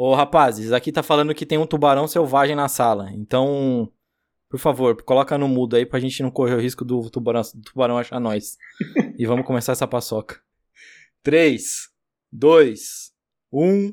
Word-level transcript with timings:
Ô, 0.00 0.14
rapazes, 0.14 0.70
aqui 0.70 0.92
tá 0.92 1.02
falando 1.02 1.34
que 1.34 1.44
tem 1.44 1.58
um 1.58 1.66
tubarão 1.66 2.06
selvagem 2.06 2.54
na 2.54 2.68
sala. 2.68 3.10
Então, 3.14 3.90
por 4.48 4.60
favor, 4.60 5.02
coloca 5.02 5.36
no 5.36 5.48
mudo 5.48 5.74
aí 5.74 5.84
pra 5.84 5.98
gente 5.98 6.22
não 6.22 6.30
correr 6.30 6.54
o 6.54 6.60
risco 6.60 6.84
do 6.84 7.10
tubarão, 7.10 7.42
do 7.42 7.62
tubarão 7.62 7.98
achar 7.98 8.20
nós. 8.20 8.56
e 9.18 9.26
vamos 9.26 9.44
começar 9.44 9.72
essa 9.72 9.88
paçoca. 9.88 10.38
3, 11.24 11.88
2, 12.30 13.10
1. 13.52 13.92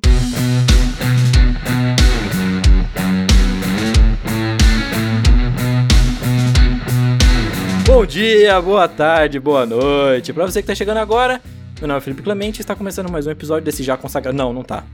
Bom 7.88 8.06
dia, 8.06 8.62
boa 8.62 8.88
tarde, 8.88 9.40
boa 9.40 9.66
noite. 9.66 10.32
Pra 10.32 10.46
você 10.46 10.62
que 10.62 10.68
tá 10.68 10.76
chegando 10.76 10.98
agora, 10.98 11.42
meu 11.80 11.88
nome 11.88 11.98
é 11.98 12.02
Felipe 12.02 12.22
Clemente 12.22 12.60
e 12.60 12.62
está 12.62 12.76
começando 12.76 13.10
mais 13.10 13.26
um 13.26 13.32
episódio 13.32 13.66
desse 13.66 13.82
já 13.82 13.98
consagrado. 13.98 14.38
Não, 14.38 14.54
não 14.54 14.62
tá. 14.62 14.86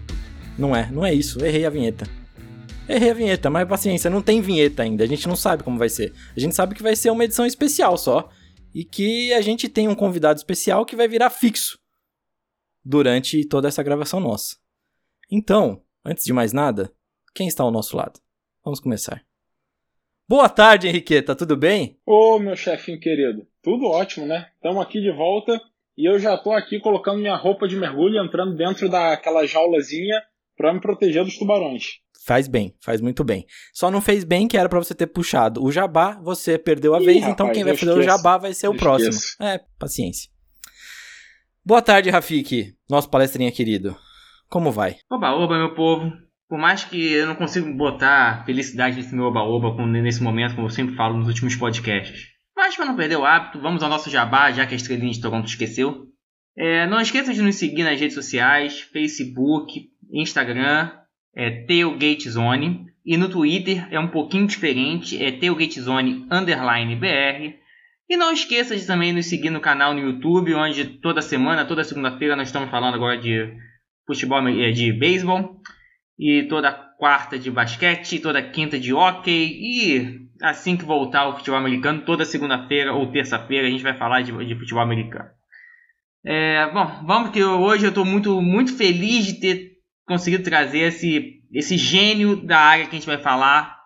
Não 0.57 0.75
é, 0.75 0.89
não 0.91 1.05
é 1.05 1.13
isso. 1.13 1.43
Errei 1.43 1.65
a 1.65 1.69
vinheta. 1.69 2.05
Errei 2.87 3.11
a 3.11 3.13
vinheta, 3.13 3.49
mas 3.49 3.67
paciência, 3.67 4.09
não 4.09 4.21
tem 4.21 4.41
vinheta 4.41 4.83
ainda. 4.83 5.03
A 5.03 5.07
gente 5.07 5.27
não 5.27 5.35
sabe 5.35 5.63
como 5.63 5.77
vai 5.77 5.89
ser. 5.89 6.13
A 6.35 6.39
gente 6.39 6.55
sabe 6.55 6.75
que 6.75 6.83
vai 6.83 6.95
ser 6.95 7.09
uma 7.09 7.23
edição 7.23 7.45
especial 7.45 7.97
só. 7.97 8.29
E 8.73 8.85
que 8.85 9.33
a 9.33 9.41
gente 9.41 9.67
tem 9.67 9.87
um 9.87 9.95
convidado 9.95 10.37
especial 10.37 10.85
que 10.85 10.95
vai 10.95 11.07
virar 11.07 11.29
fixo 11.29 11.77
durante 12.83 13.45
toda 13.45 13.67
essa 13.67 13.83
gravação 13.83 14.19
nossa. 14.19 14.57
Então, 15.29 15.81
antes 16.05 16.23
de 16.23 16.33
mais 16.33 16.53
nada, 16.53 16.91
quem 17.33 17.47
está 17.47 17.63
ao 17.63 17.71
nosso 17.71 17.95
lado? 17.95 18.19
Vamos 18.63 18.79
começar. 18.79 19.23
Boa 20.27 20.47
tarde, 20.47 20.87
Henriqueta, 20.87 21.35
tudo 21.35 21.57
bem? 21.57 21.99
Ô, 22.05 22.39
meu 22.39 22.55
chefinho 22.55 22.99
querido, 22.99 23.45
tudo 23.61 23.85
ótimo, 23.87 24.25
né? 24.25 24.49
Estamos 24.55 24.81
aqui 24.81 25.01
de 25.01 25.11
volta 25.11 25.59
e 25.97 26.09
eu 26.09 26.17
já 26.17 26.37
tô 26.37 26.51
aqui 26.53 26.79
colocando 26.79 27.19
minha 27.19 27.35
roupa 27.35 27.67
de 27.67 27.75
mergulho, 27.75 28.23
entrando 28.23 28.55
dentro 28.55 28.89
daquela 28.89 29.45
jaulazinha 29.45 30.21
para 30.57 30.73
me 30.73 30.81
proteger 30.81 31.23
dos 31.23 31.37
tubarões. 31.37 31.85
Faz 32.25 32.47
bem, 32.47 32.75
faz 32.79 33.01
muito 33.01 33.23
bem. 33.23 33.45
Só 33.73 33.89
não 33.89 33.99
fez 33.99 34.23
bem 34.23 34.47
que 34.47 34.55
era 34.55 34.69
para 34.69 34.77
você 34.77 34.93
ter 34.93 35.07
puxado 35.07 35.63
o 35.63 35.71
jabá, 35.71 36.19
você 36.21 36.57
perdeu 36.57 36.93
a 36.93 37.01
Ih, 37.01 37.05
vez, 37.05 37.17
então 37.17 37.29
rapaz, 37.29 37.49
então 37.49 37.51
quem 37.51 37.63
vai 37.63 37.75
fazer 37.75 37.99
o 37.99 38.03
jabá 38.03 38.37
vai 38.37 38.53
ser 38.53 38.67
o 38.67 38.75
próximo. 38.75 39.09
Esqueço. 39.09 39.43
É, 39.43 39.59
paciência. 39.79 40.29
Boa 41.65 41.81
tarde, 41.81 42.09
Rafik, 42.09 42.73
nosso 42.89 43.09
palestrinha 43.09 43.51
querido. 43.51 43.95
Como 44.49 44.71
vai? 44.71 44.97
Oba, 45.09 45.31
oba, 45.31 45.57
meu 45.57 45.73
povo. 45.73 46.11
Por 46.47 46.59
mais 46.59 46.83
que 46.83 47.13
eu 47.13 47.25
não 47.25 47.35
consiga 47.35 47.71
botar 47.71 48.43
felicidade 48.45 48.97
nesse 48.97 49.15
meu 49.15 49.25
oba-oba 49.25 49.73
nesse 49.87 50.21
momento, 50.21 50.53
como 50.53 50.67
eu 50.67 50.71
sempre 50.71 50.95
falo 50.95 51.17
nos 51.17 51.27
últimos 51.27 51.55
podcasts. 51.55 52.27
Mas 52.55 52.75
para 52.75 52.85
não 52.85 52.95
perder 52.95 53.15
o 53.15 53.25
hábito, 53.25 53.61
vamos 53.61 53.81
ao 53.81 53.89
nosso 53.89 54.09
jabá, 54.09 54.51
já 54.51 54.67
que 54.67 54.73
a 54.73 54.77
estrelinha 54.77 55.13
de 55.13 55.21
Toronto 55.21 55.47
esqueceu. 55.47 56.07
É, 56.57 56.85
não 56.87 56.99
esqueça 56.99 57.33
de 57.33 57.41
nos 57.41 57.55
seguir 57.55 57.83
nas 57.83 57.99
redes 57.99 58.13
sociais, 58.13 58.81
Facebook, 58.81 59.89
Instagram, 60.11 60.91
é 61.35 61.65
TailgateZone. 61.65 62.85
E 63.03 63.17
no 63.17 63.29
Twitter 63.29 63.87
é 63.89 63.99
um 63.99 64.07
pouquinho 64.07 64.45
diferente, 64.45 65.21
é 65.23 65.31
TailgateZone 65.31 66.27
underline 66.29 66.95
BR. 66.95 67.55
E 68.09 68.17
não 68.17 68.31
esqueça 68.31 68.75
de 68.75 68.85
também 68.85 69.13
nos 69.13 69.27
seguir 69.27 69.49
no 69.49 69.61
canal 69.61 69.93
no 69.93 70.01
YouTube, 70.01 70.53
onde 70.53 70.85
toda 70.99 71.21
semana, 71.21 71.65
toda 71.65 71.83
segunda-feira, 71.83 72.35
nós 72.35 72.49
estamos 72.49 72.69
falando 72.69 72.95
agora 72.95 73.17
de 73.17 73.55
futebol, 74.05 74.45
é, 74.47 74.71
de 74.71 74.91
beisebol. 74.91 75.61
E 76.19 76.43
toda 76.43 76.73
quarta 76.99 77.39
de 77.39 77.49
basquete, 77.49 78.19
toda 78.19 78.43
quinta 78.43 78.77
de 78.77 78.93
hockey. 78.93 79.57
E 79.59 80.27
assim 80.41 80.75
que 80.75 80.85
voltar 80.85 81.27
o 81.27 81.37
futebol 81.37 81.57
americano, 81.57 82.03
toda 82.05 82.25
segunda-feira 82.25 82.93
ou 82.93 83.11
terça-feira, 83.11 83.67
a 83.67 83.71
gente 83.71 83.83
vai 83.83 83.97
falar 83.97 84.21
de, 84.21 84.31
de 84.45 84.55
futebol 84.55 84.83
americano. 84.83 85.29
É, 86.23 86.69
bom, 86.71 87.03
vamos 87.05 87.31
que 87.31 87.43
hoje 87.43 87.85
eu 87.85 87.89
estou 87.89 88.05
muito, 88.05 88.41
muito 88.41 88.75
feliz 88.77 89.25
de 89.25 89.39
ter 89.39 89.70
conseguido 90.11 90.43
trazer 90.43 90.79
esse, 90.79 91.41
esse 91.53 91.77
gênio 91.77 92.35
da 92.35 92.57
área 92.57 92.85
que 92.85 92.91
a 92.91 92.99
gente 92.99 93.07
vai 93.07 93.17
falar 93.17 93.79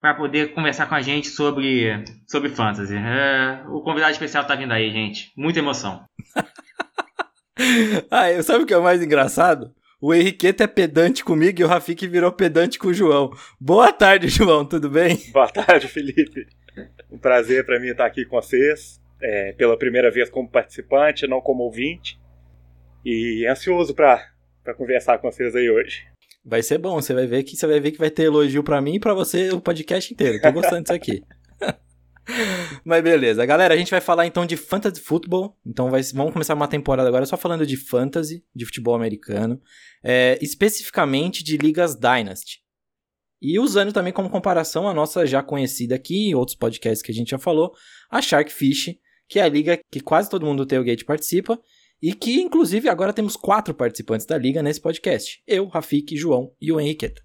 para 0.00 0.14
poder 0.14 0.54
conversar 0.54 0.86
com 0.86 0.94
a 0.94 1.02
gente 1.02 1.28
sobre, 1.28 2.02
sobre 2.26 2.48
fantasy. 2.48 2.94
É, 2.96 3.62
o 3.68 3.82
convidado 3.82 4.12
especial 4.12 4.42
está 4.42 4.54
vindo 4.54 4.72
aí, 4.72 4.90
gente. 4.90 5.30
Muita 5.36 5.58
emoção. 5.58 6.02
ah, 8.10 8.42
sabe 8.42 8.64
o 8.64 8.66
que 8.66 8.72
é 8.72 8.78
o 8.78 8.82
mais 8.82 9.02
engraçado? 9.02 9.70
O 10.00 10.14
Henriqueta 10.14 10.64
é 10.64 10.66
pedante 10.66 11.22
comigo 11.22 11.60
e 11.60 11.64
o 11.64 11.68
Rafik 11.68 12.06
virou 12.06 12.32
pedante 12.32 12.78
com 12.78 12.88
o 12.88 12.94
João. 12.94 13.30
Boa 13.60 13.92
tarde, 13.92 14.28
João, 14.28 14.64
tudo 14.64 14.88
bem? 14.88 15.18
Boa 15.30 15.48
tarde, 15.48 15.88
Felipe. 15.88 16.46
Um 17.10 17.18
prazer 17.18 17.66
para 17.66 17.78
mim 17.78 17.88
estar 17.88 18.06
aqui 18.06 18.24
com 18.24 18.40
vocês, 18.40 18.98
é, 19.20 19.52
pela 19.52 19.78
primeira 19.78 20.10
vez 20.10 20.30
como 20.30 20.48
participante, 20.48 21.26
não 21.26 21.42
como 21.42 21.64
ouvinte. 21.64 22.18
E 23.04 23.46
ansioso 23.46 23.94
para 23.94 24.33
para 24.64 24.74
conversar 24.74 25.18
com 25.18 25.30
vocês 25.30 25.54
aí 25.54 25.70
hoje. 25.70 26.04
Vai 26.44 26.62
ser 26.62 26.78
bom, 26.78 26.94
você 26.94 27.14
vai 27.14 27.26
ver 27.26 27.42
que 27.42 27.56
você 27.56 27.66
vai 27.66 27.78
ver 27.78 27.92
que 27.92 27.98
vai 27.98 28.10
ter 28.10 28.24
elogio 28.24 28.64
para 28.64 28.80
mim 28.80 28.94
e 28.94 29.00
para 29.00 29.14
você 29.14 29.50
o 29.50 29.60
podcast 29.60 30.12
inteiro. 30.12 30.40
Tô 30.40 30.50
gostando 30.50 30.82
disso 30.82 30.92
aqui. 30.92 31.22
Mas 32.84 33.02
beleza, 33.02 33.44
galera, 33.44 33.74
a 33.74 33.76
gente 33.76 33.90
vai 33.90 34.00
falar 34.00 34.26
então 34.26 34.46
de 34.46 34.56
fantasy 34.56 35.00
football. 35.00 35.56
Então 35.64 35.90
vai, 35.90 36.02
vamos 36.14 36.32
começar 36.32 36.54
uma 36.54 36.68
temporada 36.68 37.08
agora 37.08 37.26
só 37.26 37.36
falando 37.36 37.66
de 37.66 37.76
fantasy, 37.76 38.44
de 38.54 38.64
futebol 38.64 38.94
americano, 38.94 39.60
é, 40.02 40.38
especificamente 40.40 41.44
de 41.44 41.56
ligas 41.56 41.94
Dynasty. 41.94 42.62
E 43.40 43.58
usando 43.58 43.92
também 43.92 44.12
como 44.12 44.30
comparação 44.30 44.88
a 44.88 44.94
nossa 44.94 45.26
já 45.26 45.42
conhecida 45.42 45.94
aqui, 45.94 46.30
e 46.30 46.34
outros 46.34 46.56
podcasts 46.56 47.02
que 47.02 47.12
a 47.12 47.14
gente 47.14 47.30
já 47.30 47.38
falou, 47.38 47.74
a 48.10 48.22
Sharkfish, 48.22 48.98
que 49.28 49.38
é 49.38 49.42
a 49.42 49.48
liga 49.48 49.78
que 49.90 50.00
quase 50.00 50.30
todo 50.30 50.46
mundo 50.46 50.64
do 50.64 50.66
Tailgate 50.66 51.04
participa 51.04 51.60
e 52.02 52.14
que, 52.14 52.40
inclusive, 52.40 52.88
agora 52.88 53.12
temos 53.12 53.36
quatro 53.36 53.74
participantes 53.74 54.26
da 54.26 54.36
liga 54.36 54.62
nesse 54.62 54.80
podcast. 54.80 55.42
Eu, 55.46 55.66
Rafik, 55.66 56.16
João 56.16 56.52
e 56.60 56.70
o 56.72 56.80
Henriqueta. 56.80 57.22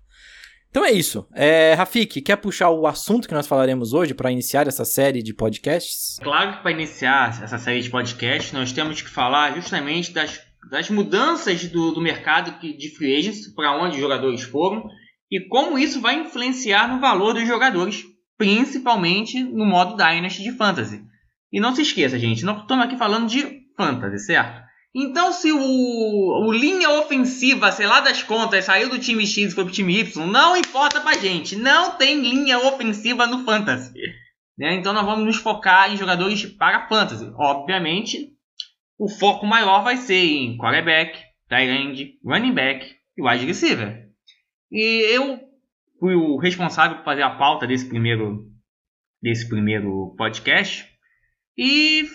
Então 0.70 0.86
é 0.86 0.92
isso. 0.92 1.28
É, 1.34 1.74
Rafik, 1.74 2.22
quer 2.22 2.36
puxar 2.36 2.70
o 2.70 2.86
assunto 2.86 3.28
que 3.28 3.34
nós 3.34 3.48
falaremos 3.48 3.92
hoje 3.92 4.14
para 4.14 4.32
iniciar 4.32 4.68
essa 4.68 4.86
série 4.86 5.24
de 5.24 5.34
podcasts? 5.34 6.20
Claro 6.22 6.58
que 6.58 6.62
para 6.62 6.72
iniciar 6.72 7.44
essa 7.44 7.58
série 7.58 7.82
de 7.82 7.90
podcasts, 7.90 8.52
nós 8.52 8.72
temos 8.72 9.02
que 9.02 9.10
falar 9.10 9.56
justamente 9.56 10.14
das, 10.14 10.40
das 10.70 10.90
mudanças 10.90 11.66
do, 11.66 11.92
do 11.92 12.02
mercado 12.02 12.60
de 12.62 12.96
free 12.96 13.18
agents, 13.18 13.48
para 13.54 13.76
onde 13.82 13.96
os 13.96 14.02
jogadores 14.02 14.44
foram, 14.44 14.84
e 15.32 15.40
como 15.48 15.78
isso 15.78 16.00
vai 16.02 16.20
influenciar 16.20 16.88
no 16.88 17.02
valor 17.02 17.34
dos 17.34 17.48
jogadores, 17.48 18.04
principalmente 18.38 19.42
no 19.44 19.66
modo 19.66 19.98
Dynasty 19.98 20.44
de 20.44 20.52
Fantasy. 20.52 21.02
E 21.52 21.60
não 21.60 21.74
se 21.74 21.82
esqueça, 21.82 22.20
gente, 22.20 22.46
nós 22.46 22.62
estamos 22.62 22.86
aqui 22.86 22.96
falando 22.96 23.28
de 23.28 23.59
Fantasy, 23.80 24.26
certo? 24.26 24.62
Então, 24.94 25.32
se 25.32 25.52
o, 25.52 25.58
o 25.58 26.52
linha 26.52 26.90
ofensiva, 26.90 27.72
sei 27.72 27.88
lá 27.88 28.02
das 28.02 28.22
contas, 28.22 28.66
saiu 28.66 28.90
do 28.90 29.00
time 29.00 29.26
X 29.26 29.52
e 29.52 29.56
foi 29.56 29.64
pro 29.64 29.72
time 29.72 30.00
Y, 30.00 30.28
não 30.28 30.58
importa 30.58 31.00
pra 31.00 31.14
gente. 31.14 31.56
Não 31.56 31.92
tem 31.92 32.20
linha 32.20 32.60
ofensiva 32.60 33.26
no 33.26 33.46
Fantasy. 33.46 33.94
Né? 34.58 34.76
Então, 34.76 34.92
nós 34.92 35.06
vamos 35.06 35.26
nos 35.26 35.38
focar 35.38 35.94
em 35.94 35.96
jogadores 35.96 36.46
para 36.46 36.90
Fantasy. 36.90 37.32
Obviamente, 37.36 38.34
o 38.98 39.08
foco 39.08 39.46
maior 39.46 39.84
vai 39.84 39.96
ser 39.96 40.26
em 40.26 40.58
quarterback, 40.58 41.18
tight 41.48 41.70
end, 41.70 42.20
running 42.26 42.54
back 42.54 42.86
e 43.18 43.22
wide 43.22 43.46
receiver. 43.46 44.10
E 44.70 45.16
eu 45.16 45.40
fui 46.00 46.16
o 46.16 46.38
responsável 46.38 46.98
por 46.98 47.06
fazer 47.06 47.22
a 47.22 47.36
pauta 47.36 47.66
desse 47.66 47.88
primeiro, 47.88 48.46
desse 49.22 49.48
primeiro 49.48 50.14
podcast. 50.18 50.86
E 51.62 52.10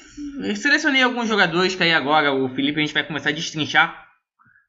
selecionei 0.56 1.02
alguns 1.02 1.28
jogadores 1.28 1.74
que 1.74 1.82
aí 1.82 1.92
agora 1.92 2.32
o 2.32 2.48
Felipe 2.54 2.78
a 2.78 2.82
gente 2.82 2.94
vai 2.94 3.06
começar 3.06 3.28
a 3.28 3.32
destrinchar. 3.32 4.08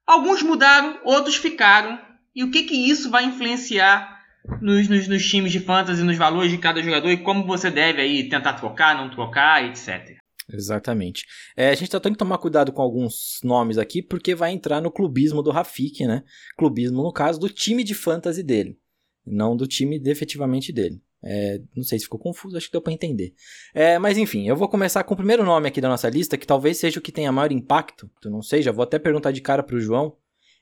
Alguns 0.06 0.44
mudaram, 0.44 1.00
outros 1.06 1.38
ficaram. 1.38 1.98
E 2.36 2.44
o 2.44 2.52
que, 2.52 2.64
que 2.64 2.76
isso 2.76 3.10
vai 3.10 3.24
influenciar 3.24 4.20
nos, 4.62 4.90
nos, 4.90 5.08
nos 5.08 5.26
times 5.26 5.54
de 5.54 5.62
fantasy, 5.62 6.04
nos 6.04 6.18
valores 6.18 6.52
de 6.52 6.58
cada 6.58 6.84
jogador 6.84 7.10
e 7.10 7.24
como 7.24 7.48
você 7.48 7.72
deve 7.72 8.02
aí 8.02 8.28
tentar 8.28 8.56
trocar, 8.56 8.98
não 8.98 9.10
trocar, 9.10 9.64
etc. 9.64 10.18
Exatamente. 10.52 11.24
É, 11.56 11.70
a 11.70 11.76
gente 11.76 11.90
tá 11.90 12.00
tendo 12.02 12.12
que 12.12 12.20
tomar 12.20 12.38
cuidado 12.38 12.74
com 12.74 12.82
alguns 12.82 13.40
nomes 13.46 13.78
aqui, 13.78 14.02
porque 14.02 14.36
vai 14.36 14.52
entrar 14.52 14.82
no 14.82 14.92
clubismo 14.92 15.42
do 15.42 15.52
Rafik, 15.52 16.06
né? 16.06 16.22
Clubismo, 16.58 17.02
no 17.02 17.14
caso, 17.14 17.40
do 17.40 17.48
time 17.48 17.82
de 17.82 17.96
fantasy 17.96 18.44
dele, 18.44 18.78
não 19.26 19.56
do 19.56 19.66
time 19.66 20.02
efetivamente 20.06 20.74
dele. 20.74 21.02
É, 21.26 21.60
não 21.76 21.84
sei 21.84 21.98
se 21.98 22.06
ficou 22.06 22.20
confuso, 22.20 22.56
acho 22.56 22.68
que 22.68 22.72
deu 22.72 22.82
para 22.82 22.94
entender. 22.94 23.34
É, 23.74 23.98
mas 23.98 24.16
enfim, 24.16 24.48
eu 24.48 24.56
vou 24.56 24.70
começar 24.70 25.04
com 25.04 25.16
o 25.16 25.18
primeiro 25.18 25.44
nome 25.44 25.68
aqui 25.68 25.82
da 25.82 25.90
nossa 25.90 26.08
lista, 26.08 26.38
que 26.38 26.46
talvez 26.46 26.78
seja 26.78 27.00
o 27.00 27.02
que 27.02 27.12
tenha 27.12 27.32
maior 27.32 27.52
impacto. 27.52 28.10
Eu 28.24 28.30
não 28.30 28.44
sei, 28.44 28.62
já 28.62 28.72
vou 28.72 28.84
até 28.84 29.00
perguntar 29.00 29.32
de 29.32 29.42
cara 29.42 29.64
pro 29.64 29.80
João. 29.80 30.16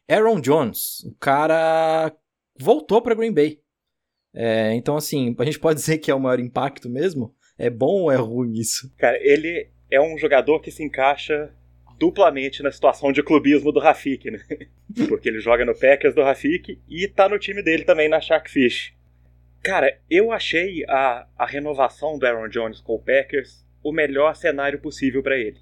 Aaron 0.09 0.39
Jones, 0.39 1.03
o 1.05 1.13
cara 1.19 2.15
voltou 2.57 3.01
para 3.01 3.15
Green 3.15 3.33
Bay. 3.33 3.59
É, 4.33 4.73
então, 4.73 4.95
assim, 4.95 5.35
a 5.37 5.45
gente 5.45 5.59
pode 5.59 5.79
dizer 5.79 5.97
que 5.97 6.09
é 6.09 6.15
o 6.15 6.19
maior 6.19 6.39
impacto 6.39 6.89
mesmo? 6.89 7.35
É 7.57 7.69
bom 7.69 8.03
ou 8.03 8.11
é 8.11 8.15
ruim 8.15 8.53
isso? 8.53 8.91
Cara, 8.97 9.17
ele 9.21 9.69
é 9.91 10.01
um 10.01 10.17
jogador 10.17 10.59
que 10.59 10.71
se 10.71 10.83
encaixa 10.83 11.53
duplamente 11.99 12.63
na 12.63 12.71
situação 12.71 13.11
de 13.11 13.21
clubismo 13.21 13.71
do 13.71 13.79
Rafik, 13.79 14.31
né? 14.31 14.39
Porque 15.07 15.29
ele 15.29 15.39
joga 15.39 15.65
no 15.65 15.77
Packers 15.77 16.15
do 16.15 16.23
Rafik 16.23 16.81
e 16.89 17.07
tá 17.07 17.29
no 17.29 17.37
time 17.37 17.61
dele 17.61 17.83
também 17.83 18.09
na 18.09 18.19
Sharkfish. 18.19 18.93
Cara, 19.63 19.97
eu 20.09 20.33
achei 20.33 20.83
a, 20.89 21.25
a 21.37 21.45
renovação 21.45 22.19
do 22.19 22.25
Aaron 22.25 22.49
Jones 22.49 22.81
com 22.81 22.95
o 22.95 22.99
Packers 22.99 23.65
o 23.81 23.93
melhor 23.93 24.35
cenário 24.35 24.77
possível 24.77 25.23
para 25.23 25.37
ele. 25.37 25.61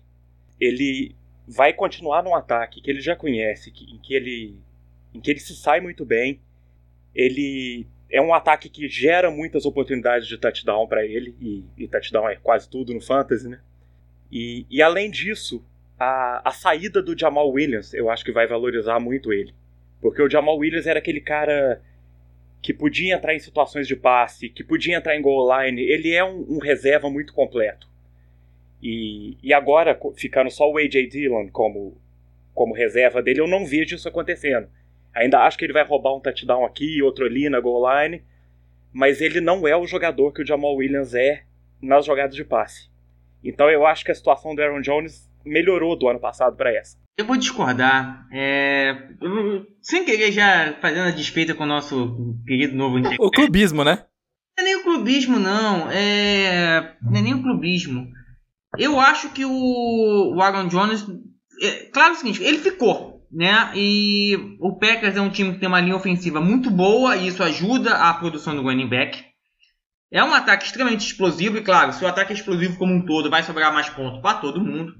Ele 0.60 1.16
vai 1.48 1.72
continuar 1.72 2.24
num 2.24 2.34
ataque 2.34 2.82
que 2.82 2.90
ele 2.90 3.00
já 3.00 3.16
conhece, 3.16 3.72
que, 3.72 3.86
em 3.86 4.00
que 4.00 4.16
ele 4.16 4.60
em 5.14 5.20
que 5.20 5.30
ele 5.30 5.40
se 5.40 5.56
sai 5.56 5.80
muito 5.82 6.04
bem. 6.04 6.42
Ele 7.14 7.86
é 8.10 8.20
um 8.20 8.34
ataque 8.34 8.70
que 8.70 8.88
gera 8.88 9.30
muitas 9.30 9.66
oportunidades 9.66 10.28
de 10.28 10.38
touchdown 10.38 10.88
para 10.88 11.06
ele, 11.06 11.36
e, 11.40 11.66
e, 11.78 11.88
touchdown 11.88 12.30
é 12.30 12.38
quase 12.38 12.70
tudo 12.70 12.94
no 12.94 13.02
fantasy, 13.02 13.48
né? 13.48 13.60
E, 14.32 14.66
e 14.70 14.82
além 14.82 15.12
disso, 15.12 15.64
a, 16.00 16.50
a 16.50 16.52
saída 16.52 17.02
do 17.02 17.18
Jamal 17.18 17.52
Williams 17.52 17.94
eu 17.94 18.10
acho 18.10 18.24
que 18.26 18.32
vai 18.32 18.48
valorizar 18.48 19.00
muito 19.00 19.32
ele. 19.32 19.54
Porque 20.02 20.22
o 20.22 20.30
Jamal 20.30 20.58
Williams 20.58 20.88
era 20.88 20.98
aquele 21.00 21.22
cara 21.22 21.82
que 22.62 22.74
podia 22.74 23.16
entrar 23.16 23.34
em 23.34 23.40
situações 23.40 23.88
de 23.88 23.96
passe, 23.96 24.50
que 24.50 24.64
podia 24.64 24.96
entrar 24.96 25.16
em 25.16 25.22
goal 25.22 25.50
line. 25.60 25.82
Ele 25.82 26.14
é 26.14 26.24
um, 26.24 26.46
um 26.48 26.60
reserva 26.60 27.10
muito 27.10 27.34
completo. 27.34 27.90
E, 28.82 29.38
e 29.42 29.54
agora, 29.54 30.00
ficando 30.16 30.50
só 30.52 30.70
o 30.70 30.78
A.J. 30.78 31.08
Dillon 31.08 31.48
como, 31.50 31.98
como 32.54 32.74
reserva 32.74 33.22
dele, 33.22 33.42
eu 33.42 33.48
não 33.48 33.66
vejo 33.66 33.96
isso 33.96 34.08
acontecendo. 34.08 34.70
Ainda 35.14 35.40
acho 35.42 35.58
que 35.58 35.66
ele 35.66 35.74
vai 35.74 35.84
roubar 35.84 36.16
um 36.16 36.20
touchdown 36.20 36.64
aqui, 36.66 37.02
outro 37.02 37.26
ali 37.26 37.50
na 37.50 37.60
goal 37.60 37.84
line, 38.02 38.24
mas 38.94 39.22
ele 39.22 39.42
não 39.42 39.68
é 39.68 39.76
o 39.76 39.88
jogador 39.88 40.32
que 40.32 40.42
o 40.42 40.46
Jamal 40.46 40.76
Williams 40.76 41.14
é 41.14 41.44
nas 41.82 42.06
jogadas 42.06 42.36
de 42.36 42.46
passe. 42.46 42.90
Então 43.44 43.70
eu 43.70 43.86
acho 43.86 44.06
que 44.06 44.12
a 44.12 44.16
situação 44.16 44.54
do 44.54 44.62
Aaron 44.62 44.82
Jones 44.82 45.30
melhorou 45.44 45.96
do 45.96 46.08
ano 46.08 46.20
passado 46.20 46.56
para 46.56 46.74
essa. 46.74 46.98
Eu 47.18 47.26
vou 47.26 47.38
discordar. 47.38 48.28
É... 48.32 49.10
Sem 49.82 50.06
querer 50.06 50.32
já 50.32 50.74
fazendo 50.82 51.08
a 51.08 51.12
despeita 51.12 51.54
com 51.54 51.64
o 51.64 51.68
nosso 51.68 52.36
querido 52.48 52.76
novo 52.76 52.98
O 53.20 53.30
clubismo, 53.30 53.84
né? 53.84 54.06
Não 54.58 54.64
é 54.64 54.64
nem 54.64 54.76
o 54.78 54.84
clubismo, 54.84 55.40
não. 55.40 55.90
É... 55.92 56.96
Não 57.02 57.20
é 57.20 57.22
nem 57.22 57.34
o 57.34 57.44
clubismo. 57.44 58.08
Eu 58.78 59.00
acho 59.00 59.30
que 59.30 59.46
o, 59.46 60.36
o 60.36 60.42
Aaron 60.42 60.68
Jones. 60.68 61.06
É... 61.62 61.86
Claro 61.92 62.14
é 62.14 62.14
o 62.14 62.18
seguinte, 62.18 62.44
ele 62.44 62.58
ficou. 62.58 63.12
Né? 63.32 63.72
E 63.76 64.58
o 64.60 64.78
Packers 64.78 65.16
é 65.16 65.22
um 65.22 65.30
time 65.30 65.54
que 65.54 65.60
tem 65.60 65.70
uma 65.70 65.80
linha 65.80 65.96
ofensiva 65.96 66.42
muito 66.42 66.70
boa 66.70 67.16
e 67.16 67.28
isso 67.28 67.42
ajuda 67.42 67.96
a 67.96 68.14
produção 68.14 68.56
do 68.56 68.62
running 68.62 68.90
back. 68.90 69.24
É 70.12 70.22
um 70.22 70.34
ataque 70.34 70.66
extremamente 70.66 71.08
explosivo 71.08 71.58
e 71.58 71.62
claro, 71.62 71.94
se 71.94 72.04
o 72.04 72.08
ataque 72.08 72.34
é 72.34 72.36
explosivo 72.36 72.78
como 72.78 72.94
um 72.94 73.06
todo, 73.06 73.30
vai 73.30 73.44
sobrar 73.44 73.74
mais 73.74 73.90
pontos 73.90 74.22
para 74.22 74.40
todo 74.40 74.60
mundo 74.60 74.94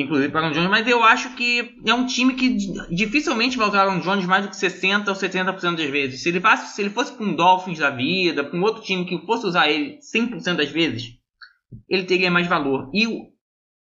inclusive 0.00 0.32
para 0.32 0.46
Aaron 0.46 0.54
Jones, 0.54 0.70
mas 0.70 0.88
eu 0.88 1.02
acho 1.02 1.34
que 1.34 1.76
é 1.84 1.92
um 1.92 2.06
time 2.06 2.34
que 2.34 2.56
dificilmente 2.90 3.58
vai 3.58 3.68
usar 3.68 3.82
Aaron 3.82 4.00
Jones 4.00 4.24
mais 4.24 4.44
do 4.44 4.48
que 4.48 4.56
60 4.56 5.10
ou 5.10 5.16
70% 5.16 5.76
das 5.76 5.90
vezes. 5.90 6.22
Se 6.22 6.30
ele, 6.30 6.40
fosse, 6.40 6.74
se 6.74 6.80
ele 6.80 6.90
fosse 6.90 7.12
para 7.12 7.26
um 7.26 7.34
Dolphins 7.34 7.78
da 7.78 7.90
vida, 7.90 8.42
para 8.42 8.58
um 8.58 8.62
outro 8.62 8.82
time 8.82 9.04
que 9.04 9.18
fosse 9.26 9.46
usar 9.46 9.68
ele 9.68 9.98
100% 9.98 10.56
das 10.56 10.70
vezes, 10.70 11.18
ele 11.88 12.04
teria 12.04 12.30
mais 12.30 12.46
valor. 12.46 12.90
E 12.94 13.06